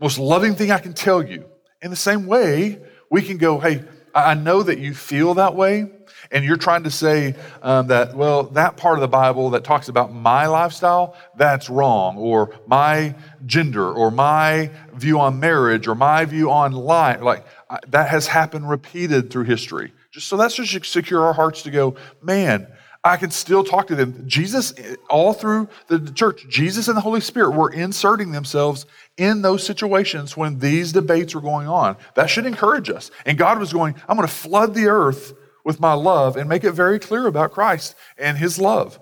[0.00, 1.44] Most loving thing I can tell you.
[1.82, 5.90] In the same way, we can go, hey, I know that you feel that way,
[6.30, 9.88] and you're trying to say um, that, well, that part of the Bible that talks
[9.88, 13.14] about my lifestyle, that's wrong, or my
[13.46, 17.20] gender, or my view on marriage, or my view on life.
[17.20, 17.44] Like,
[17.88, 19.92] that has happened repeated through history.
[20.10, 22.66] Just so that's just secure our hearts to go, man,
[23.04, 24.24] I can still talk to them.
[24.26, 24.74] Jesus,
[25.08, 30.36] all through the church, Jesus and the Holy Spirit were inserting themselves in those situations
[30.36, 31.96] when these debates were going on.
[32.14, 33.10] That should encourage us.
[33.24, 36.64] And God was going, I'm going to flood the earth with my love and make
[36.64, 38.98] it very clear about Christ and his love.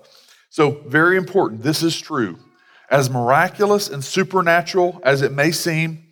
[0.49, 1.63] So, very important.
[1.63, 2.37] This is true.
[2.89, 6.06] As miraculous and supernatural as it may seem,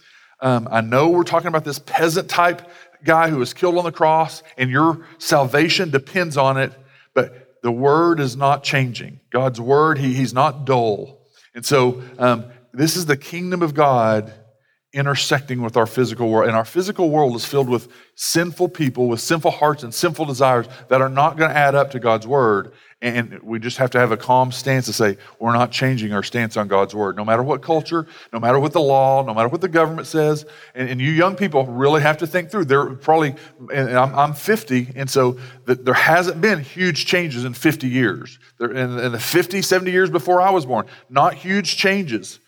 [0.46, 2.62] um, I know we're talking about this peasant type
[3.04, 6.72] guy who was killed on the cross, and your salvation depends on it,
[7.16, 9.22] but the word is not changing.
[9.32, 11.20] God's word, he, he's not dull.
[11.56, 14.32] And so, um, this is the kingdom of God
[14.94, 16.48] intersecting with our physical world.
[16.48, 20.68] And our physical world is filled with sinful people with sinful hearts and sinful desires
[20.90, 22.72] that are not going to add up to God's word.
[23.06, 26.24] And we just have to have a calm stance to say, we're not changing our
[26.24, 29.48] stance on God's word, no matter what culture, no matter what the law, no matter
[29.48, 30.44] what the government says.
[30.74, 32.66] And, and you young people really have to think through.
[32.66, 33.36] There probably,
[33.72, 38.40] and I'm, I'm 50, and so the, there hasn't been huge changes in 50 years.
[38.58, 42.40] There, in, in the 50, 70 years before I was born, not huge changes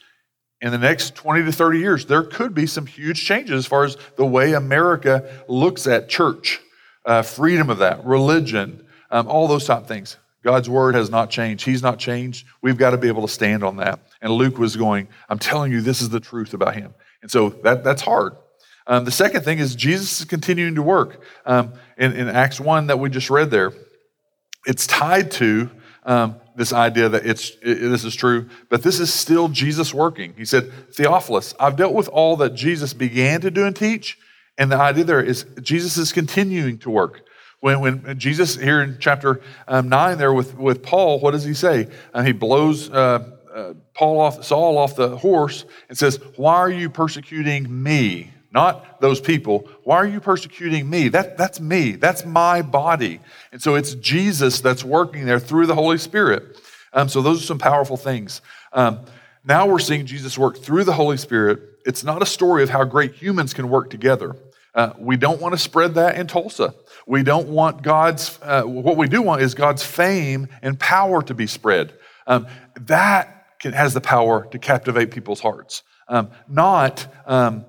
[0.60, 3.84] in the next 20 to 30 years, there could be some huge changes as far
[3.84, 6.60] as the way America looks at church,
[7.06, 10.18] uh, freedom of that, religion, um, all those type of things.
[10.44, 11.66] God's word has not changed.
[11.66, 12.46] He's not changed.
[12.62, 14.00] We've got to be able to stand on that.
[14.22, 16.94] And Luke was going, I'm telling you, this is the truth about him.
[17.22, 18.36] And so that, that's hard.
[18.88, 21.22] Um, the second thing is Jesus is continuing to work.
[21.46, 23.74] Um, in, in, Acts 1 that we just read there,
[24.66, 25.70] it's tied to
[26.06, 30.34] um, this idea that it's it, this is true, but this is still Jesus working.
[30.38, 34.18] He said, Theophilus, I've dealt with all that Jesus began to do and teach,
[34.58, 37.27] and the idea there is Jesus is continuing to work.
[37.60, 41.54] When, when Jesus here in chapter um, 9 there with, with Paul, what does he
[41.54, 41.88] say?
[42.14, 46.70] Uh, he blows uh, uh, Paul off, Saul off the horse and says, Why are
[46.70, 48.32] you persecuting me?
[48.58, 49.70] not those people.
[49.84, 51.10] Why are you persecuting me?
[51.10, 51.92] That, that's me.
[51.92, 53.20] That's my body.
[53.52, 56.58] And so it's Jesus that's working there through the Holy Spirit.
[56.94, 58.42] Um, so those are some powerful things.
[58.74, 59.02] Um,
[59.44, 61.60] now we're seeing Jesus work through the Holy Spirit.
[61.86, 64.36] It's not a story of how great humans can work together.
[64.78, 66.76] Uh, we don't want to spread that in Tulsa.
[67.08, 71.34] We don't want God's, uh, what we do want is God's fame and power to
[71.34, 71.94] be spread.
[72.28, 72.46] Um,
[72.82, 75.82] that can, has the power to captivate people's hearts.
[76.08, 77.66] Um, not um,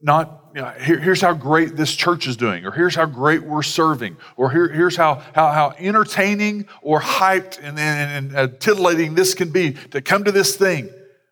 [0.00, 3.44] not you know, here, here's how great this church is doing, or here's how great
[3.44, 8.48] we're serving, or here, here's how, how, how entertaining or hyped and, and, and uh,
[8.58, 10.90] titillating this can be to come to this thing.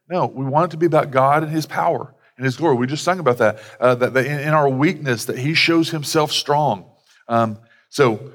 [0.08, 2.76] No, we want it to be about God and His power His glory.
[2.76, 5.90] We just sung about that, uh, that, that in, in, our weakness, that He shows
[5.90, 6.90] Himself strong.
[7.28, 8.32] Um, so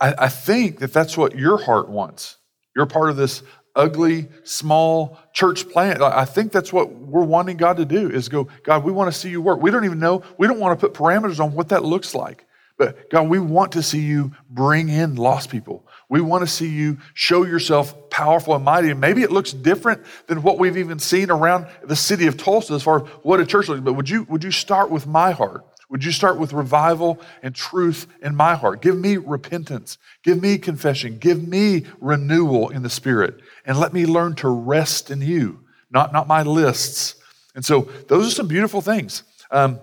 [0.00, 2.36] I, I think that that's what your heart wants.
[2.74, 3.42] You're part of this
[3.76, 6.02] ugly, small church plant.
[6.02, 9.18] I think that's what we're wanting God to do is go, God, we want to
[9.18, 9.60] see you work.
[9.60, 12.46] We don't even know, we don't want to put parameters on what that looks like.
[12.78, 15.86] But God, we want to see you bring in lost people.
[16.10, 18.90] We want to see you show yourself powerful and mighty.
[18.90, 22.74] And maybe it looks different than what we've even seen around the city of Tulsa
[22.74, 23.80] as far as what a church looks.
[23.80, 25.64] But would you, would you start with my heart?
[25.88, 28.82] Would you start with revival and truth in my heart?
[28.82, 29.98] Give me repentance.
[30.24, 31.18] Give me confession.
[31.18, 33.40] Give me renewal in the Spirit.
[33.64, 37.14] And let me learn to rest in you, not, not my lists.
[37.54, 39.22] And so those are some beautiful things.
[39.50, 39.80] Um,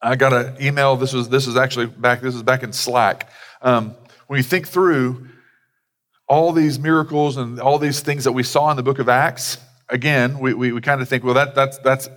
[0.00, 0.96] I got an email.
[0.96, 2.20] This was this is actually back.
[2.20, 3.30] This is back in Slack.
[3.62, 5.28] Um, when you think through
[6.28, 9.58] all these miracles and all these things that we saw in the Book of Acts,
[9.88, 12.08] again, we, we, we kind of think, well, that that's that's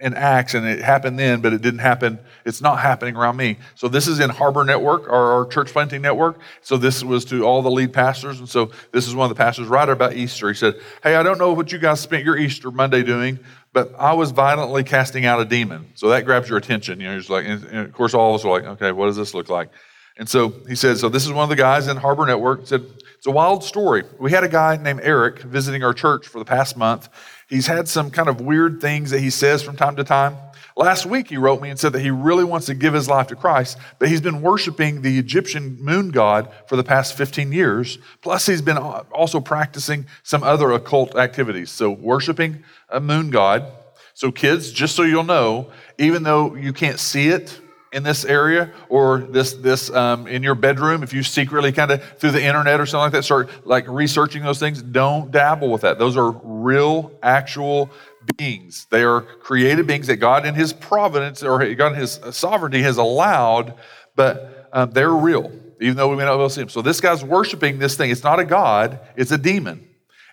[0.00, 2.18] in Acts and it happened then, but it didn't happen.
[2.44, 3.58] It's not happening around me.
[3.74, 6.40] So this is in Harbor Network, our, our, church planting network.
[6.62, 8.38] So this was to all the lead pastors.
[8.38, 10.48] And so this is one of the pastors right about Easter.
[10.48, 13.38] He said, Hey, I don't know what you guys spent your Easter Monday doing,
[13.72, 15.90] but I was violently casting out a demon.
[15.94, 17.00] So that grabs your attention.
[17.00, 19.16] You know, he's like, and of course, all of us are like, okay, what does
[19.16, 19.70] this look like?
[20.18, 22.66] And so he said, so this is one of the guys in Harbor Network.
[22.66, 22.84] Said,
[23.16, 24.04] it's a wild story.
[24.18, 27.08] We had a guy named Eric visiting our church for the past month.
[27.48, 30.36] He's had some kind of weird things that he says from time to time.
[30.78, 33.28] Last week, he wrote me and said that he really wants to give his life
[33.28, 37.98] to Christ, but he's been worshiping the Egyptian moon god for the past 15 years.
[38.20, 41.70] Plus, he's been also practicing some other occult activities.
[41.70, 43.72] So, worshiping a moon god.
[44.12, 47.58] So, kids, just so you'll know, even though you can't see it,
[47.92, 52.02] in this area or this this um, in your bedroom if you secretly kind of
[52.18, 55.82] through the internet or something like that start like researching those things don't dabble with
[55.82, 55.98] that.
[55.98, 57.90] Those are real actual
[58.36, 58.86] beings.
[58.90, 62.96] They are created beings that god in his providence or god in his sovereignty has
[62.96, 63.74] allowed
[64.14, 66.82] but um, they're real even though we may not be able to see them so
[66.82, 68.10] this guy's worshiping this thing.
[68.10, 69.88] It's not a god it's a demon.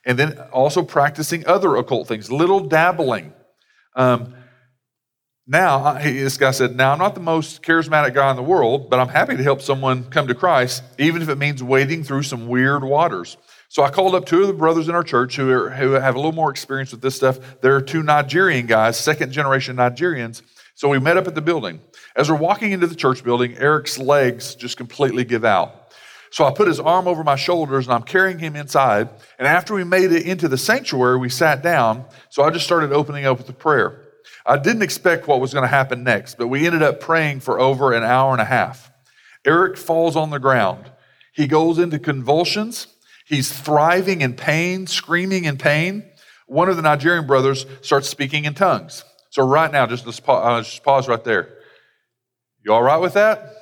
[0.05, 3.31] And then also practicing other occult things little dabbling.
[3.95, 4.33] Um,
[5.45, 8.99] now, this guy said, Now, I'm not the most charismatic guy in the world, but
[8.99, 12.47] I'm happy to help someone come to Christ, even if it means wading through some
[12.47, 13.35] weird waters.
[13.67, 16.15] So I called up two of the brothers in our church who, are, who have
[16.15, 17.59] a little more experience with this stuff.
[17.59, 20.43] They're two Nigerian guys, second generation Nigerians.
[20.75, 21.81] So we met up at the building.
[22.15, 25.91] As we're walking into the church building, Eric's legs just completely give out.
[26.31, 29.09] So I put his arm over my shoulders and I'm carrying him inside.
[29.37, 32.05] And after we made it into the sanctuary, we sat down.
[32.29, 34.02] So I just started opening up with a prayer.
[34.45, 37.59] I didn't expect what was going to happen next, but we ended up praying for
[37.59, 38.91] over an hour and a half.
[39.45, 40.91] Eric falls on the ground.
[41.33, 42.87] He goes into convulsions.
[43.25, 46.05] He's thriving in pain, screaming in pain.
[46.47, 49.03] One of the Nigerian brothers starts speaking in tongues.
[49.29, 51.57] So right now, just pause, uh, just pause right there.
[52.63, 53.55] You all right with that?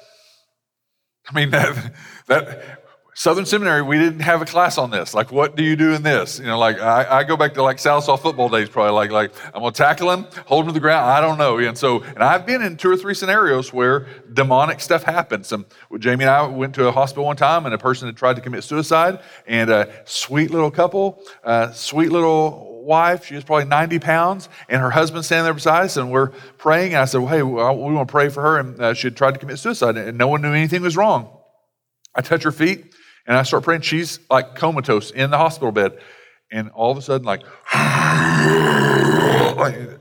[1.30, 1.94] I mean, that,
[2.28, 2.81] that
[3.14, 5.14] Southern Seminary, we didn't have a class on this.
[5.14, 6.39] Like, what do you do in this?
[6.39, 9.34] You know, like I, I go back to like Sallisaw football days, probably like like
[9.53, 11.09] I'm gonna tackle him, hold him to the ground.
[11.09, 11.57] I don't know.
[11.57, 15.47] And so, and I've been in two or three scenarios where demonic stuff happens.
[15.47, 15.66] Some
[15.99, 18.41] Jamie and I went to a hospital one time, and a person had tried to
[18.41, 23.26] commit suicide, and a sweet little couple, uh, sweet little wife.
[23.26, 26.93] She was probably 90 pounds, and her husband standing there beside us, and we're praying.
[26.93, 27.51] And I said, well, "Hey, we
[27.93, 30.30] want to pray for her." And uh, she had tried to commit suicide, and no
[30.30, 31.38] one knew anything was wrong.
[32.16, 32.93] I touch her feet.
[33.28, 33.82] And I start praying.
[33.82, 35.99] She's like comatose in the hospital bed.
[36.51, 37.43] And all of a sudden, like,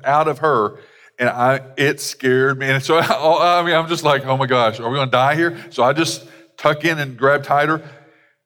[0.04, 0.78] out of her.
[1.18, 2.66] And I, it scared me.
[2.66, 5.36] And so, I mean, I'm just like, oh my gosh, are we going to die
[5.36, 5.58] here?
[5.70, 7.82] So I just tuck in and grab tighter.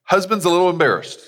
[0.04, 1.20] Husband's a little embarrassed.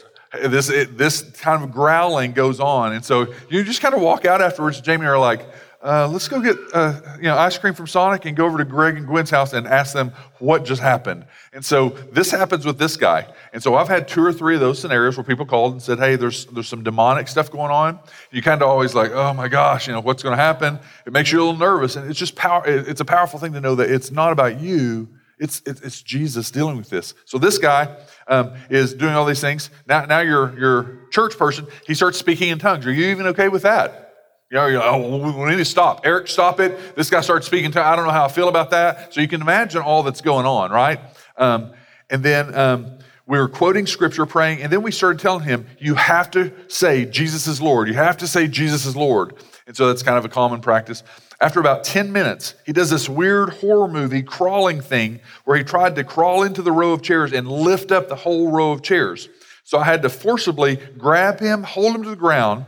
[0.44, 2.92] This, it, this kind of growling goes on.
[2.92, 4.80] And so you just kind of walk out afterwards.
[4.80, 5.46] Jamie and are like,
[5.86, 8.64] uh, let's go get uh, you know ice cream from Sonic and go over to
[8.64, 11.24] Greg and Gwen's house and ask them what just happened.
[11.52, 13.32] And so this happens with this guy.
[13.52, 16.00] And so I've had two or three of those scenarios where people called and said,
[16.00, 18.00] "Hey, there's there's some demonic stuff going on."
[18.32, 21.12] You kind of always like, "Oh my gosh, you know what's going to happen?" It
[21.12, 22.64] makes you a little nervous, and it's just power.
[22.66, 25.08] It's a powerful thing to know that it's not about you.
[25.38, 27.14] It's it's Jesus dealing with this.
[27.26, 29.70] So this guy um, is doing all these things.
[29.86, 31.68] Now now you're you're church person.
[31.86, 32.86] He starts speaking in tongues.
[32.86, 34.05] Are you even okay with that?
[34.50, 36.02] You know, oh, we need to stop.
[36.04, 36.94] Eric, stop it.
[36.94, 39.12] This guy starts speaking to, I don't know how I feel about that.
[39.12, 41.00] So you can imagine all that's going on, right?
[41.36, 41.72] Um,
[42.10, 45.96] and then um, we were quoting scripture, praying, and then we started telling him, you
[45.96, 47.88] have to say Jesus is Lord.
[47.88, 49.34] You have to say Jesus is Lord.
[49.66, 51.02] And so that's kind of a common practice.
[51.40, 55.96] After about 10 minutes, he does this weird horror movie crawling thing where he tried
[55.96, 59.28] to crawl into the row of chairs and lift up the whole row of chairs.
[59.64, 62.64] So I had to forcibly grab him, hold him to the ground,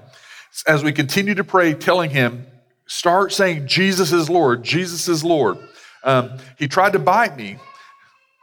[0.67, 2.47] as we continue to pray, telling him,
[2.87, 5.59] start saying, Jesus is Lord, Jesus is Lord.
[6.05, 7.59] Um, he tried to bite me.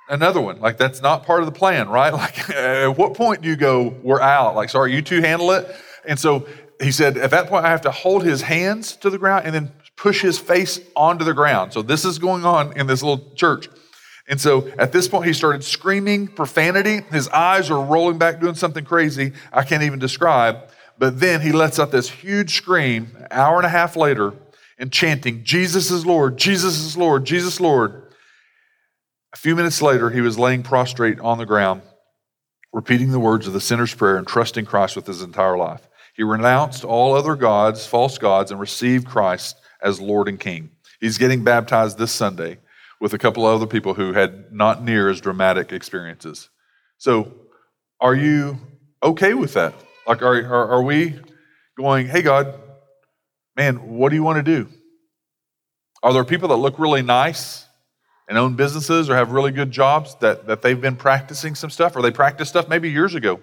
[0.07, 2.13] Another one, like that's not part of the plan, right?
[2.25, 4.55] Like, at what point do you go, we're out?
[4.55, 5.67] Like, sorry, you two handle it.
[6.07, 6.47] And so
[6.81, 9.55] he said, at that point, I have to hold his hands to the ground and
[9.55, 11.73] then push his face onto the ground.
[11.73, 13.67] So this is going on in this little church.
[14.27, 17.01] And so at this point, he started screaming profanity.
[17.11, 20.69] His eyes are rolling back, doing something crazy I can't even describe.
[20.97, 24.33] But then he lets out this huge scream, an hour and a half later,
[24.77, 28.03] and chanting, Jesus is Lord, Jesus is Lord, Jesus Lord.
[29.33, 31.81] A few minutes later, he was laying prostrate on the ground,
[32.73, 35.87] repeating the words of the sinner's prayer and trusting Christ with his entire life.
[36.15, 40.69] He renounced all other gods, false gods, and received Christ as Lord and King.
[41.01, 42.59] He's getting baptized this Sunday
[43.01, 46.49] with a couple of other people who had not near as dramatic experiences.
[46.97, 47.33] So,
[47.99, 48.57] are you
[49.03, 49.73] okay with that?
[50.07, 51.19] Like, are, are, are we
[51.77, 52.53] going, hey, God,
[53.55, 54.69] man, what do you want to do?
[56.03, 57.65] Are there people that look really nice
[58.27, 61.95] and own businesses or have really good jobs that, that they've been practicing some stuff
[61.95, 63.39] or they practiced stuff maybe years ago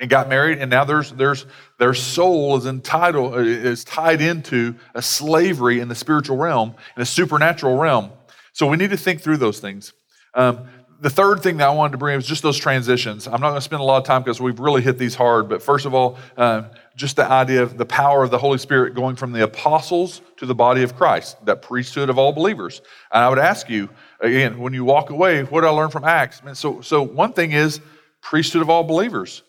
[0.00, 1.46] and got married and now there's, there's,
[1.78, 7.02] their soul is entitled uh, is tied into a slavery in the spiritual realm in
[7.02, 8.10] a supernatural realm
[8.52, 9.92] so we need to think through those things
[10.34, 10.68] um,
[11.00, 13.26] the third thing that I wanted to bring was just those transitions.
[13.26, 15.48] I'm not going to spend a lot of time because we've really hit these hard,
[15.48, 18.94] but first of all, uh, just the idea of the power of the Holy Spirit
[18.94, 22.80] going from the apostles to the body of Christ, that priesthood of all believers.
[23.12, 23.90] And I would ask you,
[24.20, 26.40] again, when you walk away, what did I learn from Acts?
[26.54, 27.80] so, so one thing is
[28.22, 29.42] priesthood of all believers.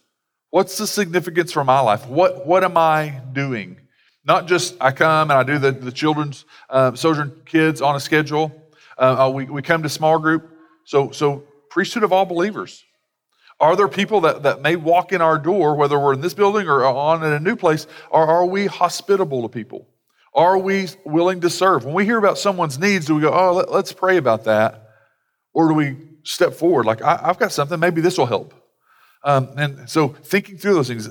[0.50, 2.08] What's the significance for my life?
[2.08, 3.78] What, what am I doing?
[4.26, 8.00] Not just I come and I do the, the children's uh, sojourn kids on a
[8.00, 8.52] schedule.
[8.98, 10.57] Uh, uh we, we come to small group
[10.88, 12.86] so, so priesthood of all believers.
[13.60, 16.70] Are there people that, that may walk in our door, whether we're in this building
[16.70, 19.86] or on in a new place, or are we hospitable to people?
[20.34, 21.84] Are we willing to serve?
[21.84, 24.92] When we hear about someone's needs, do we go, oh, let, us pray about that?
[25.54, 28.54] Or do we step forward, like, I, have got something, maybe this will help?
[29.26, 31.10] Um, and so thinking through those things,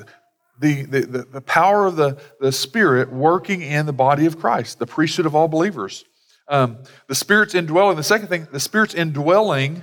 [0.58, 4.78] the, the, the, the power of the, the Spirit working in the body of Christ,
[4.78, 6.06] the priesthood of all believers.
[6.48, 6.78] Um,
[7.08, 7.96] the Spirit's indwelling.
[7.96, 9.82] The second thing, the Spirit's indwelling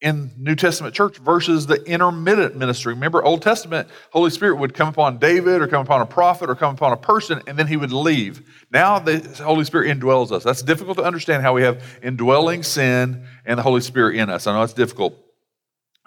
[0.00, 2.94] in New Testament church versus the intermittent ministry.
[2.94, 6.54] Remember, Old Testament, Holy Spirit would come upon David or come upon a prophet or
[6.54, 8.42] come upon a person, and then he would leave.
[8.70, 10.42] Now the Holy Spirit indwells us.
[10.42, 14.46] That's difficult to understand how we have indwelling sin and the Holy Spirit in us.
[14.46, 15.14] I know it's difficult,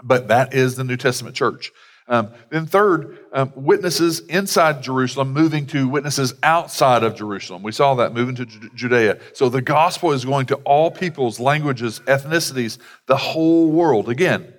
[0.04, 1.72] but that is the New Testament church.
[2.08, 7.64] Um, then, third, um, witnesses inside Jerusalem moving to witnesses outside of Jerusalem.
[7.64, 9.20] We saw that moving to Ju- Judea.
[9.34, 12.78] So the gospel is going to all peoples, languages, ethnicities,
[13.08, 14.10] the whole world.
[14.10, 14.54] Again,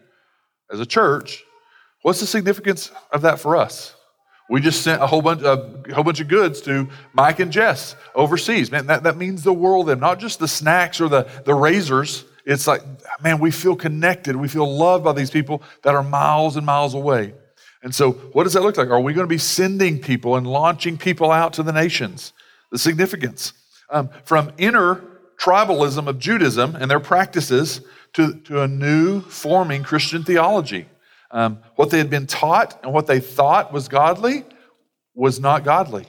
[0.73, 1.45] as a church,
[2.03, 3.95] what's the significance of that for us?
[4.49, 7.97] We just sent a whole bunch, a whole bunch of goods to Mike and Jess
[8.15, 8.71] overseas.
[8.71, 12.25] Man, that, that means the world and not just the snacks or the, the razors.
[12.45, 12.83] It's like,
[13.23, 14.37] man, we feel connected.
[14.37, 17.35] We feel loved by these people that are miles and miles away.
[17.83, 18.89] And so, what does that look like?
[18.89, 22.33] Are we going to be sending people and launching people out to the nations?
[22.71, 23.53] The significance.
[23.91, 25.03] Um, from inner
[25.39, 27.83] tribalism of Judaism and their practices
[28.15, 30.87] to, to a new forming Christian theology.
[31.31, 34.45] Um, what they had been taught and what they thought was godly
[35.15, 36.07] was not godly.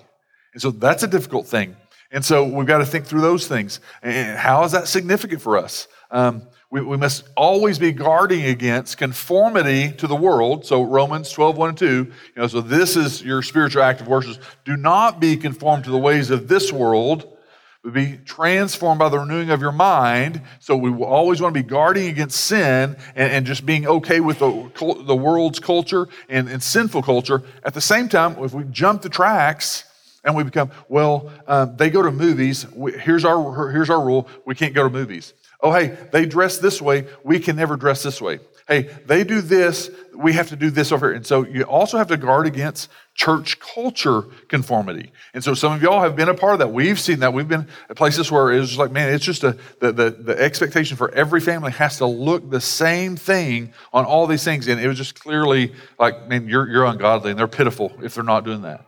[0.54, 1.76] And so that's a difficult thing.
[2.12, 3.80] And so we've got to think through those things.
[4.02, 5.88] And how is that significant for us?
[6.16, 10.66] Um, we, we, must always be guarding against conformity to the world.
[10.66, 14.08] So Romans 12, 1 and 2, you know, so this is your spiritual act of
[14.08, 14.42] worship.
[14.64, 17.38] Do not be conformed to the ways of this world,
[17.84, 20.42] but be transformed by the renewing of your mind.
[20.62, 24.40] So we always want to be guarding against sin and, and just being okay with
[24.40, 24.72] the,
[25.06, 27.44] the world's culture and, and sinful culture.
[27.66, 29.84] At the same time, if we jump the tracks,
[30.24, 34.28] and we become well um, they go to movies we, here's our here's our rule
[34.46, 35.34] we can't go to movies
[35.66, 37.08] Oh, hey, they dress this way.
[37.24, 38.40] We can never dress this way.
[38.68, 39.90] Hey, they do this.
[40.16, 41.16] We have to do this over here.
[41.16, 45.12] And so you also have to guard against church culture conformity.
[45.34, 46.72] And so some of y'all have been a part of that.
[46.72, 47.34] We've seen that.
[47.34, 50.98] We've been at places where it's like, man, it's just a, the, the, the expectation
[50.98, 54.68] for every family has to look the same thing on all these things.
[54.68, 58.24] And it was just clearly like, man, you're, you're ungodly and they're pitiful if they're
[58.24, 58.86] not doing that.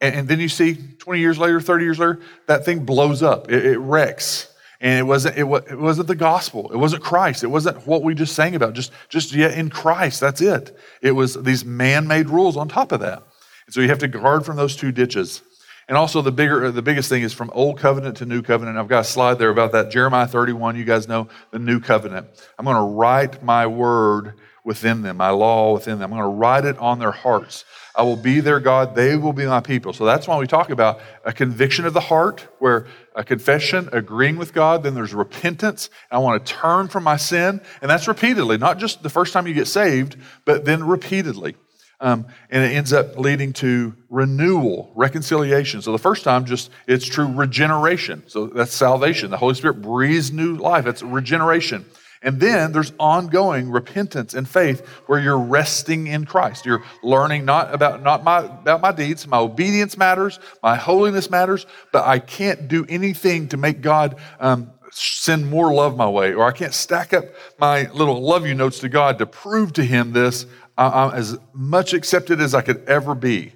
[0.00, 3.50] And, and then you see 20 years later, 30 years later, that thing blows up.
[3.50, 4.51] It, it wrecks
[4.82, 6.70] and it wasn't it, was, it wasn't the gospel.
[6.72, 7.44] It wasn't christ.
[7.44, 8.74] It wasn't what we just sang about.
[8.74, 10.20] Just just yet in christ.
[10.20, 10.76] That's it.
[11.00, 13.22] It was these man-made rules on top of that.
[13.66, 15.40] And so you have to guard from those two ditches
[15.88, 18.78] and also the bigger uh, the biggest thing is from old covenant to new covenant
[18.78, 22.26] i've got a slide there about that jeremiah 31 you guys know the new covenant
[22.58, 26.36] i'm going to write my word within them my law within them i'm going to
[26.36, 27.64] write it on their hearts
[27.94, 28.94] I will be their God.
[28.94, 29.92] They will be my people.
[29.92, 34.36] So that's why we talk about a conviction of the heart, where a confession, agreeing
[34.36, 35.90] with God, then there's repentance.
[36.10, 37.60] I want to turn from my sin.
[37.82, 41.56] And that's repeatedly, not just the first time you get saved, but then repeatedly.
[42.02, 45.80] Um, and it ends up leading to renewal, reconciliation.
[45.82, 48.24] So the first time, just it's true regeneration.
[48.26, 49.30] So that's salvation.
[49.30, 50.84] The Holy Spirit breathes new life.
[50.84, 51.86] That's regeneration.
[52.20, 56.66] And then there's ongoing repentance and faith where you're resting in Christ.
[56.66, 61.66] You're learning not about not my about my deeds, my obedience matters, my holiness matters,
[61.92, 66.44] but I can't do anything to make God um, send more love my way, or
[66.44, 67.24] I can't stack up
[67.58, 70.46] my little love you notes to God to prove to Him this.
[70.76, 73.52] I'm as much accepted as I could ever be.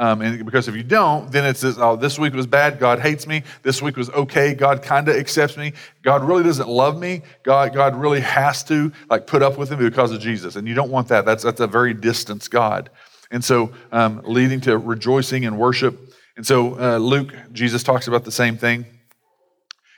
[0.00, 2.78] Um, and because if you don't, then it's this, oh, this week was bad.
[2.78, 3.42] God hates me.
[3.62, 4.54] This week was okay.
[4.54, 5.74] God kind of accepts me.
[6.02, 7.20] God really doesn't love me.
[7.42, 10.56] God, God really has to like put up with me because of Jesus.
[10.56, 11.26] And you don't want that.
[11.26, 12.88] That's, that's a very distant God.
[13.30, 15.98] And so um, leading to rejoicing and worship.
[16.34, 18.86] And so uh, Luke, Jesus talks about the same thing.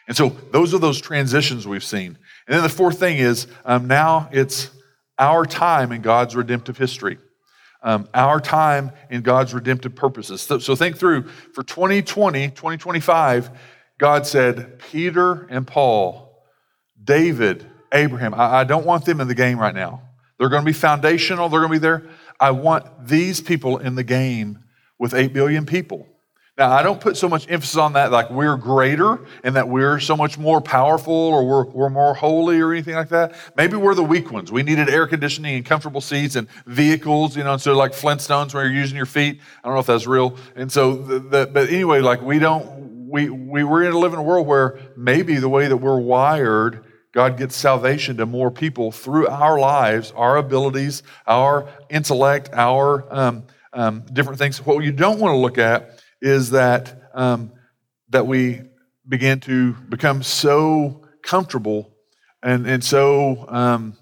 [0.08, 2.18] And so those are those transitions we've seen.
[2.48, 4.68] And then the fourth thing is um, now it's
[5.22, 7.18] our time in God's redemptive history
[7.82, 10.40] um, our time in God's redemptive purposes.
[10.40, 13.50] So, so think through for 2020, 2025,
[13.98, 16.42] God said, Peter and Paul,
[17.02, 20.02] David, Abraham, I, I don't want them in the game right now.
[20.38, 22.08] They're going to be foundational, they're going to be there.
[22.40, 24.58] I want these people in the game
[24.98, 26.08] with 8 billion people.
[26.58, 29.98] Now, I don't put so much emphasis on that, like we're greater and that we're
[30.00, 33.34] so much more powerful or we're, we're more holy or anything like that.
[33.56, 34.52] Maybe we're the weak ones.
[34.52, 38.64] We needed air conditioning and comfortable seats and vehicles, you know, so like Flintstones where
[38.64, 39.40] you're using your feet.
[39.64, 40.36] I don't know if that's real.
[40.54, 44.14] And so, the, the, but anyway, like we don't, we, we were in a in
[44.14, 48.92] a world where maybe the way that we're wired, God gets salvation to more people
[48.92, 54.58] through our lives, our abilities, our intellect, our um, um, different things.
[54.64, 57.52] What you don't want to look at is that, um,
[58.08, 58.62] that we
[59.06, 61.92] begin to become so comfortable
[62.42, 63.96] and, and so um,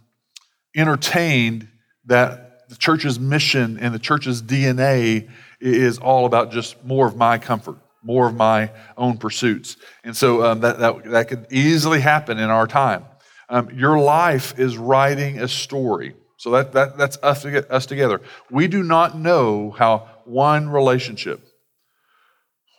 [0.74, 1.68] entertained
[2.06, 5.28] that the church's mission and the church's DNA
[5.60, 9.76] is all about just more of my comfort, more of my own pursuits.
[10.04, 13.04] And so um, that, that, that could easily happen in our time.
[13.48, 16.14] Um, your life is writing a story.
[16.36, 18.22] So that, that, that's us, us together.
[18.50, 21.46] We do not know how one relationship,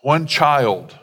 [0.02, 0.98] one child,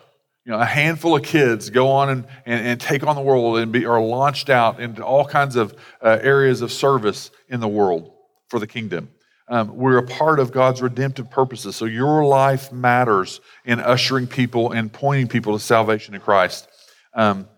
[0.44, 3.59] you know, a handful of kids go on and, and, and take on the world
[3.59, 7.68] and be, are launched out into all kinds of uh, areas of service in the
[7.68, 8.12] world
[8.49, 9.11] for the kingdom.
[9.51, 11.76] Um, we're a part of God's redemptive purposes.
[11.76, 16.68] So your life matters in ushering people and pointing people to salvation in Christ.
[17.14, 17.49] Um,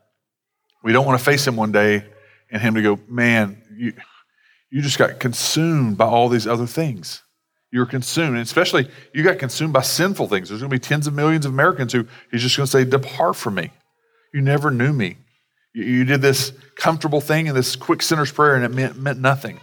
[0.85, 2.05] we don't want to face Him one day
[2.51, 3.93] and Him to go, man, you,
[4.71, 7.23] you just got consumed by all these other things.
[7.73, 8.37] You're consumed.
[8.37, 10.49] And especially, you got consumed by sinful things.
[10.49, 12.85] There's going to be tens of millions of Americans who he's just going to say,
[12.85, 13.71] Depart from me.
[14.35, 15.19] You never knew me.
[15.73, 19.21] You, you did this comfortable thing and this quick sinner's prayer, and it meant, meant
[19.21, 19.61] nothing.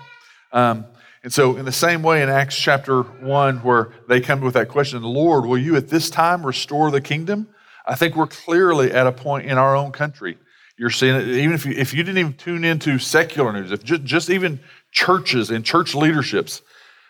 [0.54, 0.86] Um,
[1.24, 4.70] and so, in the same way, in Acts chapter 1, where they come with that
[4.70, 7.50] question, Lord, will you at this time restore the kingdom?
[7.86, 10.38] I think we're clearly at a point in our own country.
[10.78, 13.84] You're seeing it, even if you, if you didn't even tune into secular news, if
[13.84, 14.60] just, just even
[14.92, 16.62] churches and church leaderships,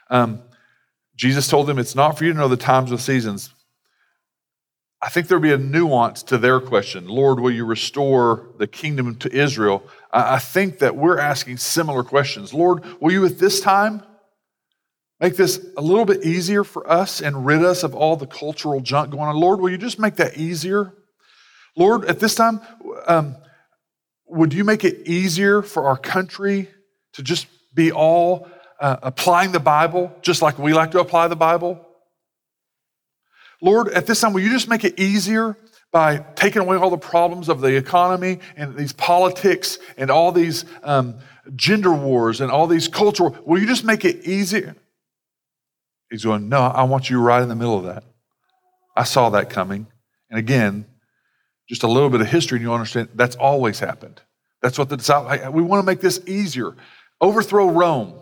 [0.09, 0.41] um,
[1.17, 3.49] Jesus told them it's not for you to know the times or seasons.
[5.01, 9.15] I think there'll be a nuance to their question Lord, will you restore the kingdom
[9.17, 9.83] to Israel?
[10.11, 12.53] I think that we're asking similar questions.
[12.53, 14.03] Lord, will you at this time
[15.19, 18.79] make this a little bit easier for us and rid us of all the cultural
[18.79, 19.35] junk going on?
[19.35, 20.93] Lord, will you just make that easier?
[21.75, 22.61] Lord, at this time,
[23.07, 23.35] um,
[24.27, 26.69] would you make it easier for our country
[27.13, 28.49] to just be all
[28.79, 31.83] uh, applying the Bible just like we like to apply the Bible?
[33.61, 35.57] Lord, at this time, will you just make it easier
[35.91, 40.65] by taking away all the problems of the economy and these politics and all these
[40.83, 41.15] um,
[41.55, 43.35] gender wars and all these cultural?
[43.45, 44.75] Will you just make it easier?
[46.09, 48.03] He's going, No, I want you right in the middle of that.
[48.95, 49.87] I saw that coming.
[50.29, 50.85] And again,
[51.67, 54.21] just a little bit of history, and you'll understand that's always happened.
[54.61, 56.75] That's what the disciples, we want to make this easier.
[57.21, 58.13] Overthrow Rome,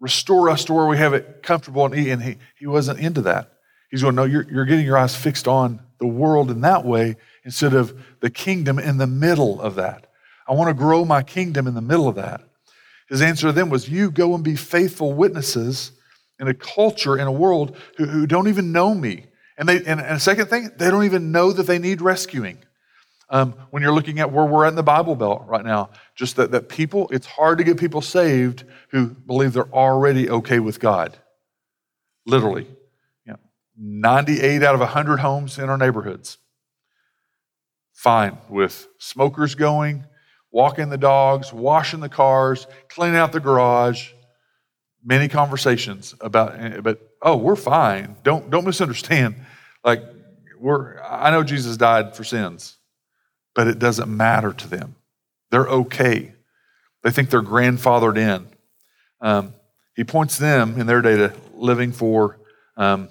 [0.00, 2.10] restore us to where we have it comfortable and eat.
[2.10, 3.52] And he, he wasn't into that.
[3.90, 7.16] He's going, No, you're, you're getting your eyes fixed on the world in that way
[7.44, 10.10] instead of the kingdom in the middle of that.
[10.48, 12.42] I want to grow my kingdom in the middle of that.
[13.08, 15.92] His answer to them was, You go and be faithful witnesses
[16.38, 19.26] in a culture, in a world who, who don't even know me.
[19.58, 22.58] And, they, and, and a second thing, they don't even know that they need rescuing.
[23.28, 26.36] Um, when you're looking at where we're at in the Bible Belt right now, just
[26.36, 30.78] that, that people, it's hard to get people saved who believe they're already okay with
[30.78, 31.16] God.
[32.24, 32.66] Literally.
[33.24, 33.38] You know,
[33.76, 36.38] 98 out of 100 homes in our neighborhoods,
[37.92, 40.04] fine with smokers going,
[40.52, 44.12] walking the dogs, washing the cars, cleaning out the garage,
[45.04, 48.16] many conversations about, but oh, we're fine.
[48.22, 49.36] Don't don't misunderstand.
[49.84, 50.02] Like
[50.58, 52.75] we're, I know Jesus died for sins,
[53.56, 54.94] but it doesn't matter to them.
[55.50, 56.34] They're okay.
[57.02, 58.46] They think they're grandfathered in.
[59.20, 59.54] Um,
[59.96, 62.38] he points them in their day to living for
[62.76, 63.08] um,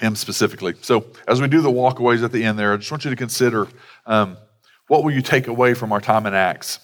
[0.00, 0.74] him specifically.
[0.82, 3.16] So as we do the walkaways at the end there, I just want you to
[3.16, 3.68] consider
[4.04, 4.36] um,
[4.88, 6.80] what will you take away from our time in Acts.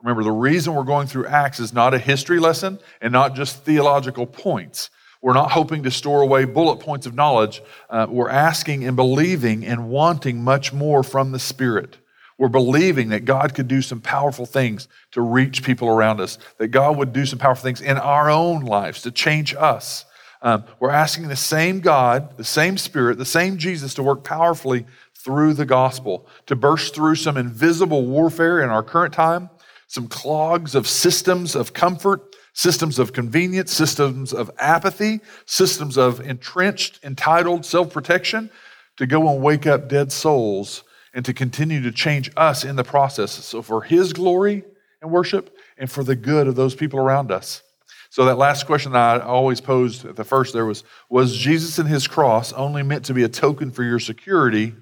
[0.00, 3.64] Remember, the reason we're going through Acts is not a history lesson and not just
[3.64, 4.88] theological points.
[5.20, 7.62] We're not hoping to store away bullet points of knowledge.
[7.90, 11.98] Uh, we're asking and believing and wanting much more from the Spirit.
[12.38, 16.68] We're believing that God could do some powerful things to reach people around us, that
[16.68, 20.04] God would do some powerful things in our own lives to change us.
[20.40, 24.86] Um, we're asking the same God, the same Spirit, the same Jesus to work powerfully
[25.16, 29.50] through the gospel, to burst through some invisible warfare in our current time
[29.88, 36.98] some clogs of systems of comfort, systems of convenience, systems of apathy, systems of entrenched,
[37.04, 38.50] entitled self protection
[38.96, 40.82] to go and wake up dead souls
[41.14, 43.30] and to continue to change us in the process.
[43.30, 44.64] So, for His glory
[45.00, 47.62] and worship and for the good of those people around us.
[48.10, 51.78] So, that last question that I always posed at the first there was Was Jesus
[51.78, 54.74] and His cross only meant to be a token for your security?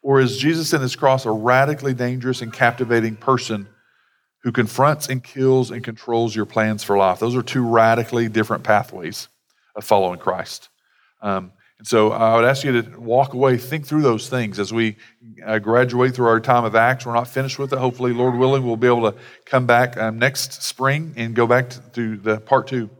[0.00, 3.66] Or is Jesus and His cross a radically dangerous and captivating person
[4.44, 7.18] who confronts and kills and controls your plans for life.
[7.18, 9.28] Those are two radically different pathways
[9.74, 10.68] of following Christ.
[11.22, 14.70] Um, and so I would ask you to walk away, think through those things as
[14.70, 14.96] we
[15.44, 17.06] uh, graduate through our time of Acts.
[17.06, 17.78] We're not finished with it.
[17.78, 21.70] Hopefully, Lord willing, we'll be able to come back um, next spring and go back
[21.94, 22.90] to, the part two.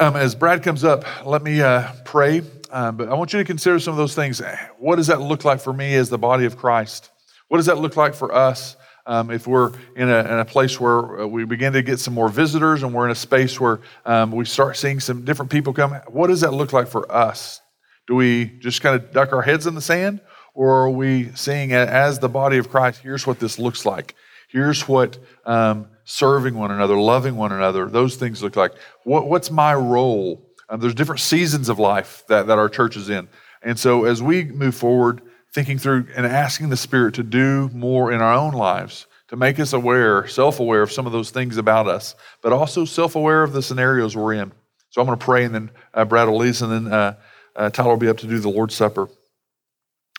[0.00, 2.42] Um, as Brad comes up, let me uh, pray.
[2.70, 4.40] Um, but I want you to consider some of those things.
[4.78, 7.10] What does that look like for me as the body of Christ?
[7.48, 8.76] What does that look like for us
[9.06, 12.14] um, if we're in a, in a, place where uh, we begin to get some
[12.14, 15.72] more visitors and we're in a space where um, we start seeing some different people
[15.72, 17.60] come, what does that look like for us?
[18.06, 20.20] Do we just kind of duck our heads in the sand?
[20.54, 24.14] Or are we seeing as the body of Christ, here's what this looks like?
[24.48, 28.72] Here's what um, serving one another, loving one another, those things look like.
[29.02, 30.48] What, what's my role?
[30.68, 33.28] Um, there's different seasons of life that, that our church is in.
[33.62, 35.22] And so as we move forward,
[35.54, 39.60] thinking through and asking the Spirit to do more in our own lives, to make
[39.60, 43.42] us aware, self aware of some of those things about us, but also self aware
[43.44, 44.52] of the scenarios we're in.
[44.90, 47.16] So I'm going to pray, and then uh, Brad will lead and then uh,
[47.56, 49.08] uh, Tyler will be up to do the Lord's Supper.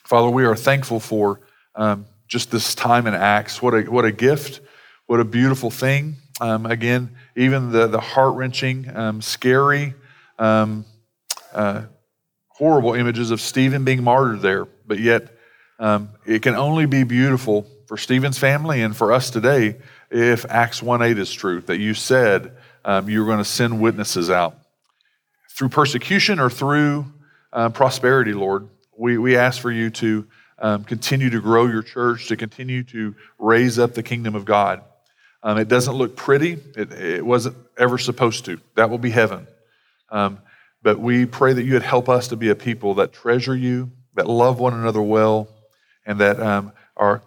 [0.05, 1.41] Father, we are thankful for
[1.75, 3.61] um, just this time in Acts.
[3.61, 4.61] What a, what a gift,
[5.05, 6.15] what a beautiful thing.
[6.39, 9.95] Um, again, even the, the heart wrenching, um, scary
[10.37, 10.85] um,
[11.53, 11.83] uh,
[12.55, 15.37] horrible images of Stephen being martyred there, but yet
[15.77, 19.75] um, it can only be beautiful for Stephen's family and for us today
[20.09, 23.81] if Acts 1 8 is true, that you said um, you were going to send
[23.81, 24.57] witnesses out.
[25.49, 27.05] Through persecution or through
[27.51, 30.25] uh, prosperity, Lord, we, we ask for you to
[30.59, 34.81] um, continue to grow your church, to continue to raise up the kingdom of God.
[35.43, 38.59] Um, it doesn't look pretty, it, it, wasn't ever supposed to.
[38.75, 39.47] That will be heaven.
[40.09, 40.39] Um,
[40.85, 43.89] but we pray that you would help us to be a people that treasure you,
[44.13, 45.47] that love one another well,
[46.05, 47.23] and that um, are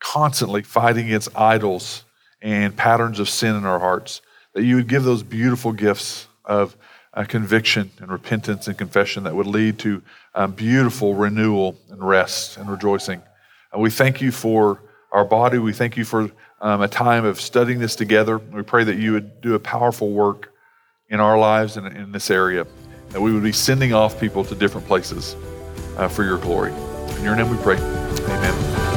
[0.00, 2.06] constantly fighting against idols
[2.40, 4.22] and patterns of sin in our hearts.
[4.54, 6.74] That you would give those beautiful gifts of
[7.12, 10.00] uh, conviction and repentance and confession that would lead to
[10.34, 13.20] um, beautiful renewal and rest and rejoicing.
[13.74, 14.80] And we thank you for
[15.12, 15.58] our body.
[15.58, 16.30] We thank you for
[16.62, 18.38] um, a time of studying this together.
[18.38, 20.54] We pray that you would do a powerful work
[21.10, 22.66] in our lives and in this area,
[23.12, 25.36] that we would be sending off people to different places
[25.96, 26.72] uh, for your glory.
[27.16, 27.76] In your name we pray.
[27.76, 28.91] Amen.